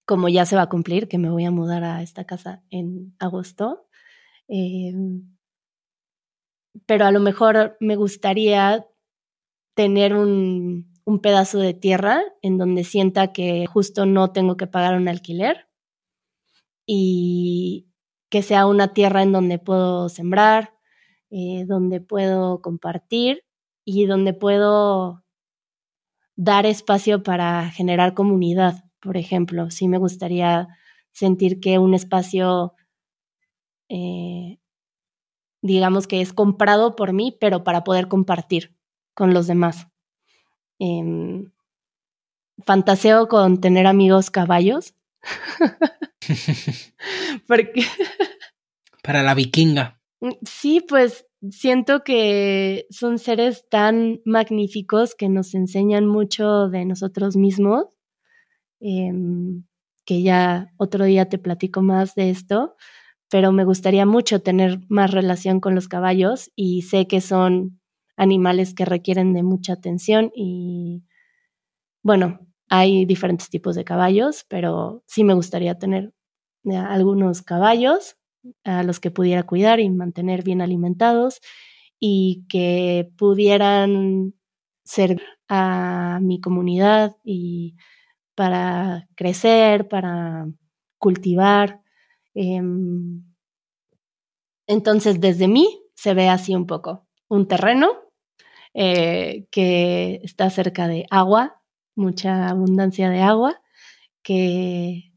como 0.05 0.27
ya 0.27 0.45
se 0.45 0.55
va 0.55 0.63
a 0.63 0.69
cumplir, 0.69 1.07
que 1.07 1.17
me 1.17 1.29
voy 1.29 1.45
a 1.45 1.51
mudar 1.51 1.83
a 1.83 2.01
esta 2.01 2.25
casa 2.25 2.63
en 2.69 3.15
agosto. 3.19 3.87
Em, 4.49 5.37
pero 6.85 7.05
a 7.05 7.11
lo 7.11 7.19
mejor 7.19 7.77
me 7.79 7.95
gustaría 7.95 8.85
tener 9.75 10.15
un, 10.15 10.93
un 11.05 11.19
pedazo 11.19 11.59
de 11.59 11.73
tierra 11.73 12.21
en 12.41 12.57
donde 12.57 12.83
sienta 12.83 13.31
que 13.31 13.65
justo 13.65 14.05
no 14.05 14.31
tengo 14.31 14.57
que 14.57 14.67
pagar 14.67 14.97
un 14.97 15.07
alquiler 15.07 15.69
y 16.85 17.87
que 18.29 18.41
sea 18.41 18.65
una 18.65 18.93
tierra 18.93 19.23
en 19.23 19.31
donde 19.31 19.59
puedo 19.59 20.09
sembrar, 20.09 20.76
eh, 21.29 21.65
donde 21.65 22.01
puedo 22.01 22.61
compartir 22.61 23.43
y 23.83 24.05
donde 24.05 24.33
puedo 24.33 25.23
dar 26.35 26.65
espacio 26.65 27.23
para 27.23 27.69
generar 27.71 28.13
comunidad, 28.13 28.85
por 29.01 29.17
ejemplo. 29.17 29.71
Sí 29.71 29.87
me 29.87 29.97
gustaría 29.97 30.67
sentir 31.11 31.59
que 31.59 31.79
un 31.79 31.93
espacio, 31.93 32.75
eh, 33.89 34.59
digamos 35.61 36.07
que 36.07 36.21
es 36.21 36.33
comprado 36.33 36.95
por 36.95 37.13
mí, 37.13 37.35
pero 37.39 37.63
para 37.63 37.83
poder 37.83 38.07
compartir 38.07 38.75
con 39.13 39.33
los 39.33 39.47
demás. 39.47 39.87
Em, 40.79 41.51
fantaseo 42.65 43.27
con 43.27 43.59
tener 43.59 43.87
amigos 43.87 44.29
caballos. 44.29 44.93
Porque... 47.47 47.85
Para 49.01 49.23
la 49.23 49.33
vikinga. 49.33 49.96
Mm, 50.21 50.31
sí, 50.43 50.81
pues 50.87 51.25
siento 51.49 52.03
que 52.03 52.87
son 52.89 53.19
seres 53.19 53.67
tan 53.69 54.21
magníficos 54.25 55.13
que 55.15 55.29
nos 55.29 55.53
enseñan 55.53 56.07
mucho 56.07 56.69
de 56.69 56.85
nosotros 56.85 57.35
mismos, 57.35 57.85
em, 58.79 59.65
que 60.05 60.21
ya 60.23 60.71
otro 60.77 61.05
día 61.05 61.29
te 61.29 61.37
platico 61.39 61.81
más 61.81 62.15
de 62.15 62.29
esto, 62.31 62.75
pero 63.29 63.51
me 63.53 63.65
gustaría 63.65 64.05
mucho 64.05 64.41
tener 64.41 64.79
más 64.89 65.11
relación 65.11 65.59
con 65.61 65.75
los 65.75 65.87
caballos 65.89 66.51
y 66.55 66.83
sé 66.83 67.07
que 67.07 67.21
son 67.21 67.79
animales 68.17 68.73
que 68.75 68.85
requieren 68.85 69.33
de 69.33 69.43
mucha 69.43 69.73
atención 69.73 70.31
y 70.35 71.03
bueno, 72.03 72.39
hay 72.69 73.05
diferentes 73.05 73.49
tipos 73.49 73.75
de 73.75 73.83
caballos, 73.85 74.45
pero 74.49 75.03
sí 75.07 75.23
me 75.23 75.33
gustaría 75.33 75.77
tener 75.77 76.13
eh, 76.65 76.75
algunos 76.77 77.41
caballos 77.41 78.16
a 78.63 78.83
los 78.83 78.99
que 78.99 79.11
pudiera 79.11 79.43
cuidar 79.43 79.79
y 79.79 79.89
mantener 79.89 80.43
bien 80.43 80.61
alimentados 80.61 81.39
y 81.99 82.45
que 82.49 83.09
pudieran 83.17 84.33
ser 84.83 85.21
a 85.49 86.19
mi 86.21 86.39
comunidad 86.39 87.15
y 87.23 87.75
para 88.35 89.07
crecer, 89.15 89.87
para 89.87 90.47
cultivar. 90.99 91.81
Em, 92.33 93.23
entonces, 94.67 95.19
desde 95.19 95.47
mí 95.47 95.67
se 95.95 96.13
ve 96.13 96.29
así 96.29 96.55
un 96.55 96.67
poco, 96.67 97.07
un 97.29 97.47
terreno 97.47 97.89
eh, 98.73 99.47
que 99.51 100.19
está 100.23 100.49
cerca 100.49 100.87
de 100.87 101.05
agua, 101.09 101.61
mucha 101.95 102.47
abundancia 102.47 103.09
de 103.09 103.21
agua, 103.21 103.61
que, 104.21 105.13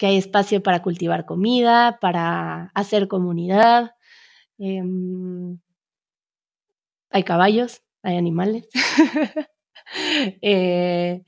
que 0.00 0.06
hay 0.06 0.16
espacio 0.16 0.62
para 0.62 0.80
cultivar 0.80 1.26
comida, 1.26 1.98
para 2.00 2.70
hacer 2.74 3.06
comunidad. 3.06 3.90
Em, 4.56 5.58
hay 7.10 7.22
caballos, 7.22 7.82
hay 8.02 8.16
animales. 8.16 8.68
Eh, 10.40 11.24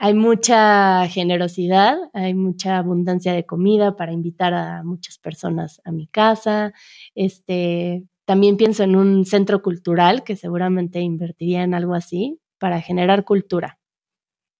hay 0.00 0.14
mucha 0.14 1.06
generosidad, 1.06 1.96
hay 2.12 2.34
mucha 2.34 2.78
abundancia 2.78 3.32
de 3.32 3.46
comida 3.46 3.94
para 3.94 4.12
invitar 4.12 4.52
a 4.52 4.82
muchas 4.82 5.18
personas 5.18 5.80
a 5.84 5.92
mi 5.92 6.08
casa. 6.08 6.72
Este, 7.14 8.02
también 8.24 8.56
pienso 8.56 8.82
en 8.82 8.96
un 8.96 9.24
centro 9.26 9.62
cultural 9.62 10.24
que 10.24 10.34
seguramente 10.34 10.98
invertiría 11.00 11.62
en 11.62 11.72
algo 11.74 11.94
así 11.94 12.40
para 12.58 12.80
generar 12.80 13.24
cultura, 13.24 13.78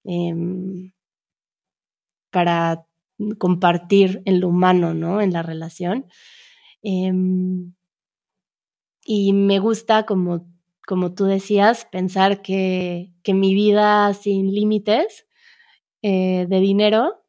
em, 0.05 0.93
para 2.31 2.88
compartir 3.38 4.22
en 4.24 4.40
lo 4.40 4.48
humano, 4.48 4.94
¿no? 4.94 5.20
En 5.20 5.33
la 5.33 5.42
relación. 5.42 6.07
Em, 6.83 7.74
y 9.04 9.33
me 9.33 9.59
gusta, 9.59 10.07
como, 10.07 10.46
como 10.87 11.14
tú 11.14 11.24
decías, 11.24 11.87
pensar 11.90 12.42
que, 12.42 13.12
que 13.22 13.35
mi 13.35 13.54
vida 13.54 14.12
sin 14.14 14.52
límites 14.52 15.26
eh, 16.02 16.46
de 16.48 16.61
dinero 16.61 17.24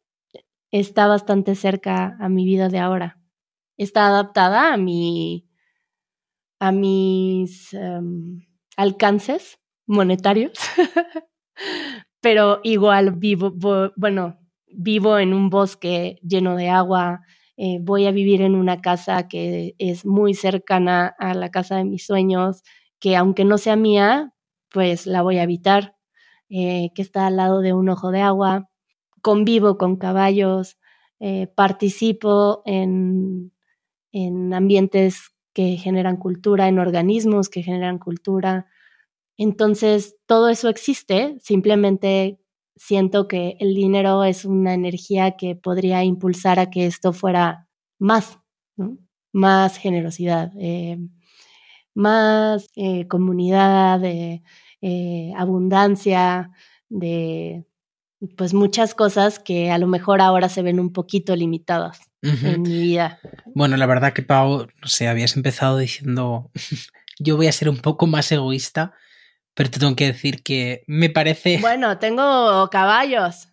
está 0.72 1.08
bastante 1.08 1.56
cerca 1.56 2.18
a 2.20 2.30
mi 2.30 2.46
vida 2.46 2.70
de 2.70 2.80
ahora. 2.80 3.20
Está 3.78 4.08
adaptada 4.08 4.74
a 4.74 4.78
mi 4.78 5.50
a 6.60 6.72
mis 6.72 7.74
em, 7.74 8.46
alcances 8.76 9.60
monetarios, 9.88 10.54
pero 12.22 12.60
igual 12.64 13.12
vivo, 13.14 13.54
bueno, 13.96 14.38
vivo 14.74 15.18
en 15.20 15.34
un 15.34 15.50
bosque 15.50 16.20
lleno 16.22 16.56
de 16.56 16.70
agua, 16.70 17.22
eh, 17.58 17.80
voy 17.82 18.06
a 18.06 18.12
vivir 18.12 18.42
en 18.42 18.56
una 18.56 18.82
casa 18.82 19.28
que 19.28 19.76
es 19.80 20.06
muy 20.06 20.34
cercana 20.34 21.14
a 21.20 21.34
la 21.34 21.52
casa 21.52 21.76
de 21.76 21.86
mis 21.86 22.06
sueños, 22.06 22.64
que 23.00 23.16
aunque 23.18 23.46
no 23.46 23.58
sea 23.58 23.76
mía, 23.76 24.34
pues 24.72 25.06
la 25.06 25.22
voy 25.22 25.40
a 25.40 25.44
habitar, 25.44 25.96
eh, 26.50 26.92
que 26.96 27.02
está 27.02 27.28
al 27.28 27.36
lado 27.38 27.62
de 27.62 27.74
un 27.74 27.90
ojo 27.90 28.12
de 28.12 28.22
agua, 28.22 28.70
convivo 29.22 29.78
con 29.78 29.98
caballos, 29.98 30.78
eh, 31.20 31.48
participo 31.48 32.62
en, 32.66 33.52
en 34.14 34.54
ambientes 34.54 35.34
que 35.54 35.78
generan 35.78 36.18
cultura, 36.18 36.68
en 36.70 36.80
organismos 36.80 37.50
que 37.50 37.64
generan 37.64 38.00
cultura. 38.00 38.68
Entonces, 39.38 40.18
todo 40.28 40.50
eso 40.50 40.70
existe, 40.70 41.38
simplemente 41.42 42.40
siento 42.80 43.28
que 43.28 43.58
el 43.60 43.76
dinero 43.76 44.24
es 44.24 44.46
una 44.46 44.74
energía 44.74 45.36
que 45.38 45.56
podría 45.56 46.04
impulsar 46.04 46.60
a 46.60 46.70
que 46.70 46.86
esto 46.86 47.12
fuera 47.12 47.68
más, 48.00 48.40
más 49.34 49.78
generosidad, 49.78 50.52
eh, 50.58 50.98
más 51.94 52.70
eh, 52.78 53.06
comunidad, 53.08 54.00
de 54.00 54.44
eh, 54.82 55.34
abundancia, 55.36 56.52
de 56.88 57.66
pues 58.38 58.54
muchas 58.54 58.96
cosas 58.96 59.40
que 59.40 59.72
a 59.72 59.78
lo 59.78 59.88
mejor 59.88 60.22
ahora 60.22 60.48
se 60.48 60.62
ven 60.62 60.80
un 60.80 60.94
poquito 60.94 61.36
limitadas 61.36 62.10
en 62.22 62.62
mi 62.62 62.80
vida. 62.80 63.20
Bueno, 63.54 63.78
la 63.78 63.86
verdad 63.86 64.14
que 64.14 64.24
Pau, 64.24 64.68
no 64.82 64.88
sé, 64.88 65.08
habías 65.08 65.36
empezado 65.36 65.78
diciendo 65.78 66.50
yo 67.20 67.36
voy 67.36 67.48
a 67.48 67.52
ser 67.52 67.70
un 67.70 67.78
poco 67.78 68.08
más 68.08 68.32
egoísta, 68.32 68.94
pero 69.60 69.72
te 69.72 69.80
tengo 69.80 69.98
que 69.98 70.06
decir 70.06 70.42
que 70.42 70.86
me 70.88 71.10
parece. 71.10 71.58
Bueno, 71.62 71.98
tengo 71.98 72.70
caballos. 72.70 73.50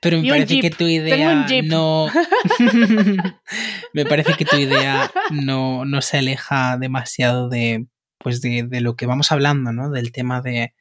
Pero 0.00 0.22
me 0.22 0.28
parece 0.28 0.60
que 0.60 0.70
tu 0.70 0.86
idea 0.86 1.44
no. 1.64 2.06
me 3.92 4.06
parece 4.06 4.34
que 4.34 4.44
tu 4.44 4.54
idea 4.54 5.10
no, 5.30 5.84
no 5.84 6.00
se 6.00 6.18
aleja 6.18 6.78
demasiado 6.78 7.48
de, 7.48 7.88
pues 8.18 8.40
de, 8.40 8.62
de, 8.62 8.80
lo 8.80 8.94
que 8.94 9.06
vamos 9.06 9.32
hablando, 9.32 9.72
¿no? 9.72 9.90
Del 9.90 10.12
tema 10.12 10.42
de, 10.42 10.74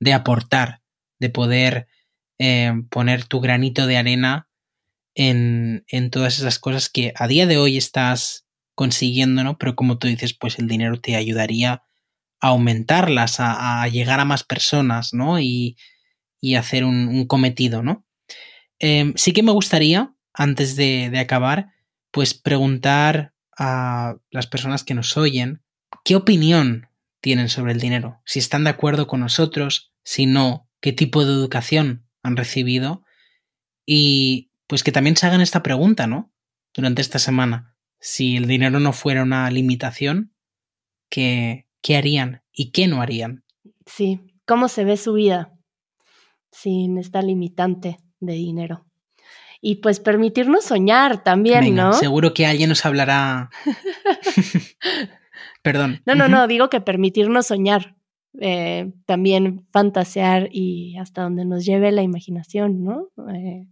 de 0.00 0.12
aportar, 0.12 0.82
de 1.20 1.30
poder 1.30 1.86
eh, 2.40 2.72
poner 2.90 3.22
tu 3.24 3.38
granito 3.38 3.86
de 3.86 3.98
arena 3.98 4.48
en, 5.14 5.84
en, 5.86 6.10
todas 6.10 6.40
esas 6.40 6.58
cosas 6.58 6.88
que 6.88 7.12
a 7.14 7.28
día 7.28 7.46
de 7.46 7.56
hoy 7.56 7.76
estás 7.76 8.48
consiguiendo, 8.74 9.44
¿no? 9.44 9.58
Pero 9.58 9.76
como 9.76 9.98
tú 9.98 10.08
dices, 10.08 10.34
pues 10.34 10.58
el 10.58 10.66
dinero 10.66 11.00
te 11.00 11.14
ayudaría 11.14 11.72
a 11.72 11.87
aumentarlas, 12.40 13.36
a, 13.40 13.86
llegar 13.88 14.20
a 14.20 14.24
más 14.24 14.44
personas, 14.44 15.12
¿no? 15.12 15.40
Y, 15.40 15.76
y 16.40 16.54
hacer 16.54 16.84
un, 16.84 17.26
cometido, 17.26 17.82
¿no? 17.82 18.06
Em, 18.78 19.12
sí 19.16 19.32
que 19.32 19.42
me 19.42 19.52
gustaría, 19.52 20.14
antes 20.32 20.76
de, 20.76 21.10
de, 21.10 21.18
acabar, 21.18 21.72
pues 22.10 22.34
preguntar 22.34 23.34
a 23.58 24.16
las 24.30 24.46
personas 24.46 24.84
que 24.84 24.94
nos 24.94 25.16
oyen 25.16 25.62
qué 26.04 26.14
opinión 26.14 26.88
tienen 27.20 27.48
sobre 27.48 27.72
el 27.72 27.80
dinero, 27.80 28.22
si 28.24 28.38
están 28.38 28.64
de 28.64 28.70
acuerdo 28.70 29.06
con 29.08 29.20
nosotros, 29.20 29.92
si 30.04 30.26
no, 30.26 30.68
qué 30.80 30.92
tipo 30.92 31.24
de 31.24 31.32
educación 31.32 32.06
han 32.22 32.36
recibido 32.36 33.04
y 33.84 34.52
pues 34.66 34.84
que 34.84 34.92
también 34.92 35.16
se 35.16 35.26
hagan 35.26 35.40
esta 35.40 35.62
pregunta, 35.62 36.06
¿no? 36.06 36.32
Durante 36.74 37.02
esta 37.02 37.18
semana. 37.18 37.74
Si 38.00 38.36
el 38.36 38.46
dinero 38.46 38.78
no 38.80 38.92
fuera 38.92 39.22
una 39.22 39.50
limitación, 39.50 40.34
¿qué, 41.10 41.67
qué 41.82 41.96
harían 41.96 42.42
y 42.52 42.70
qué 42.70 42.86
no 42.86 43.00
harían? 43.02 43.44
Sí, 43.86 44.20
¿cómo 44.46 44.68
se 44.68 44.84
ve 44.84 44.96
su 44.96 45.14
vida 45.14 45.52
sin 46.50 46.98
esta 46.98 47.22
limitante 47.22 47.98
de 48.20 48.32
dinero? 48.34 48.84
Y 49.60 49.76
pues 49.76 49.98
permitirnos 49.98 50.64
soñar 50.64 51.24
también, 51.24 51.60
Venga, 51.60 51.84
¿no? 51.84 51.92
Seguro 51.92 52.32
que 52.32 52.46
alguien 52.46 52.68
nos 52.68 52.84
hablará. 52.86 53.50
Perdón. 55.62 56.00
No, 56.06 56.14
no, 56.14 56.28
no, 56.28 56.46
digo 56.46 56.70
que 56.70 56.80
permitirnos 56.80 57.46
soñar, 57.46 57.96
eh, 58.40 58.92
también 59.06 59.66
fantasear 59.70 60.48
y 60.52 60.96
hasta 60.98 61.22
donde 61.22 61.44
nos 61.44 61.64
lleve 61.64 61.90
la 61.92 62.02
imaginación, 62.02 62.84
¿no? 62.84 63.08
Eh, 63.34 63.66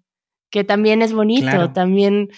que 0.51 0.65
también 0.65 1.03
es 1.03 1.13
bonito, 1.13 1.43
Claro. 1.47 1.73
también, 1.73 2.31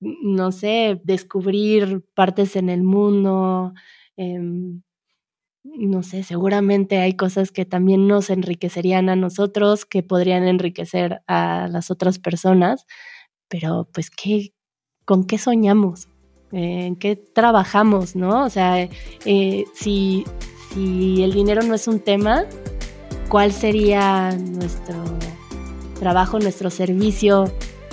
no 0.00 0.52
sé, 0.52 1.00
descubrir 1.04 2.04
partes 2.14 2.56
en 2.56 2.68
el 2.70 2.82
mundo, 2.82 3.74
em, 4.16 4.82
no 5.62 6.02
sé, 6.02 6.22
seguramente 6.22 6.98
hay 6.98 7.14
cosas 7.14 7.52
que 7.52 7.64
también 7.64 8.08
nos 8.08 8.30
enriquecerían 8.30 9.08
a 9.08 9.16
nosotros, 9.16 9.84
que 9.84 10.02
podrían 10.02 10.44
enriquecer 10.46 11.22
a 11.26 11.68
las 11.68 11.90
otras 11.90 12.18
personas, 12.18 12.86
pero 13.48 13.88
pues, 13.92 14.10
¿qué, 14.10 14.54
¿con 15.04 15.26
qué 15.26 15.38
soñamos? 15.38 16.08
Eh, 16.52 16.86
¿En 16.86 16.96
qué 16.96 17.16
trabajamos, 17.16 18.16
no? 18.16 18.44
O 18.44 18.50
sea, 18.50 18.88
eh, 19.24 19.64
si, 19.74 20.24
si 20.72 21.22
el 21.22 21.32
dinero 21.32 21.62
no 21.62 21.74
es 21.74 21.86
un 21.88 22.00
tema, 22.00 22.44
¿cuál 23.28 23.52
sería 23.52 24.30
nuestro 24.30 24.96
trabajo, 25.98 26.38
nuestro 26.38 26.70
servicio 26.70 27.44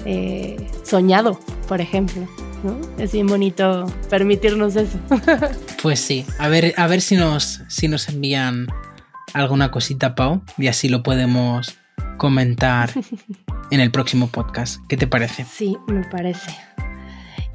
eh, 0.05 0.57
soñado, 0.83 1.39
por 1.67 1.81
ejemplo? 1.81 2.27
¿No? 2.67 2.77
Es 2.97 3.11
bien 3.13 3.27
bonito 3.27 3.85
permitirnos 4.09 4.75
eso. 4.75 4.99
Pues 5.81 5.99
sí, 5.99 6.25
a 6.39 6.47
ver, 6.47 6.73
a 6.75 6.87
ver 6.87 7.01
si 7.01 7.15
nos, 7.15 7.61
si 7.67 7.87
nos 7.87 8.09
envían 8.09 8.67
alguna 9.33 9.69
cosita, 9.69 10.15
Pau, 10.15 10.41
y 10.57 10.67
así 10.67 10.89
lo 10.89 11.03
podemos 11.03 11.77
comentar 12.17 12.89
en 13.71 13.79
el 13.79 13.91
próximo 13.91 14.27
podcast. 14.27 14.81
¿Qué 14.89 14.97
te 14.97 15.05
parece? 15.05 15.45
Sí, 15.45 15.77
me 15.87 16.03
parece. 16.09 16.51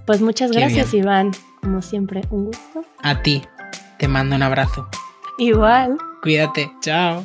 Pues 0.07 0.21
muchas 0.21 0.53
Qué 0.53 0.61
gracias, 0.61 0.93
bien. 0.93 1.05
Iván. 1.05 1.31
Como 1.61 1.83
siempre, 1.83 2.23
un 2.31 2.47
gusto. 2.47 2.85
A 3.03 3.23
ti, 3.23 3.43
te 3.99 4.09
mando 4.09 4.37
un 4.37 4.43
abrazo. 4.43 4.89
Igual. 5.39 5.97
Cuídate, 6.23 6.71
chao. 6.81 7.25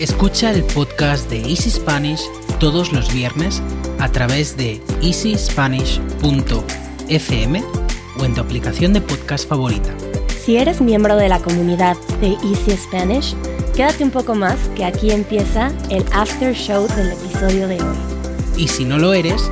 Escucha 0.00 0.52
el 0.52 0.62
podcast 0.62 1.28
de 1.28 1.38
Easy 1.40 1.70
Spanish 1.70 2.20
todos 2.60 2.92
los 2.92 3.12
viernes 3.12 3.62
a 3.98 4.08
través 4.10 4.56
de 4.56 4.80
easyspanish.fm 5.02 7.64
o 8.18 8.24
en 8.24 8.34
tu 8.34 8.40
aplicación 8.40 8.92
de 8.92 9.00
podcast 9.00 9.48
favorita. 9.48 9.90
Si 10.44 10.56
eres 10.56 10.80
miembro 10.80 11.16
de 11.16 11.28
la 11.28 11.40
comunidad 11.40 11.96
de 12.20 12.28
Easy 12.28 12.76
Spanish, 12.76 13.36
quédate 13.76 14.02
un 14.02 14.10
poco 14.10 14.34
más 14.34 14.56
que 14.74 14.84
aquí 14.84 15.10
empieza 15.10 15.70
el 15.90 16.04
after 16.12 16.54
show 16.54 16.88
del 16.96 17.12
episodio 17.12 17.68
de 17.68 17.82
hoy. 17.82 17.96
Y 18.56 18.68
si 18.68 18.84
no 18.84 18.98
lo 18.98 19.12
eres, 19.12 19.50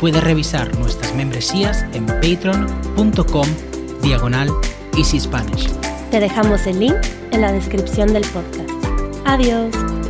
puedes 0.00 0.22
revisar 0.22 0.76
nuestras 0.78 1.14
membresías 1.14 1.84
en 1.92 2.06
patreon.com 2.06 3.46
diagonal 4.02 4.50
Easy 4.98 5.20
Spanish. 5.20 5.68
Te 6.10 6.18
dejamos 6.18 6.66
el 6.66 6.80
link 6.80 6.96
en 7.30 7.40
la 7.40 7.52
descripción 7.52 8.12
del 8.12 8.24
podcast. 8.26 8.68
Adiós. 9.24 10.01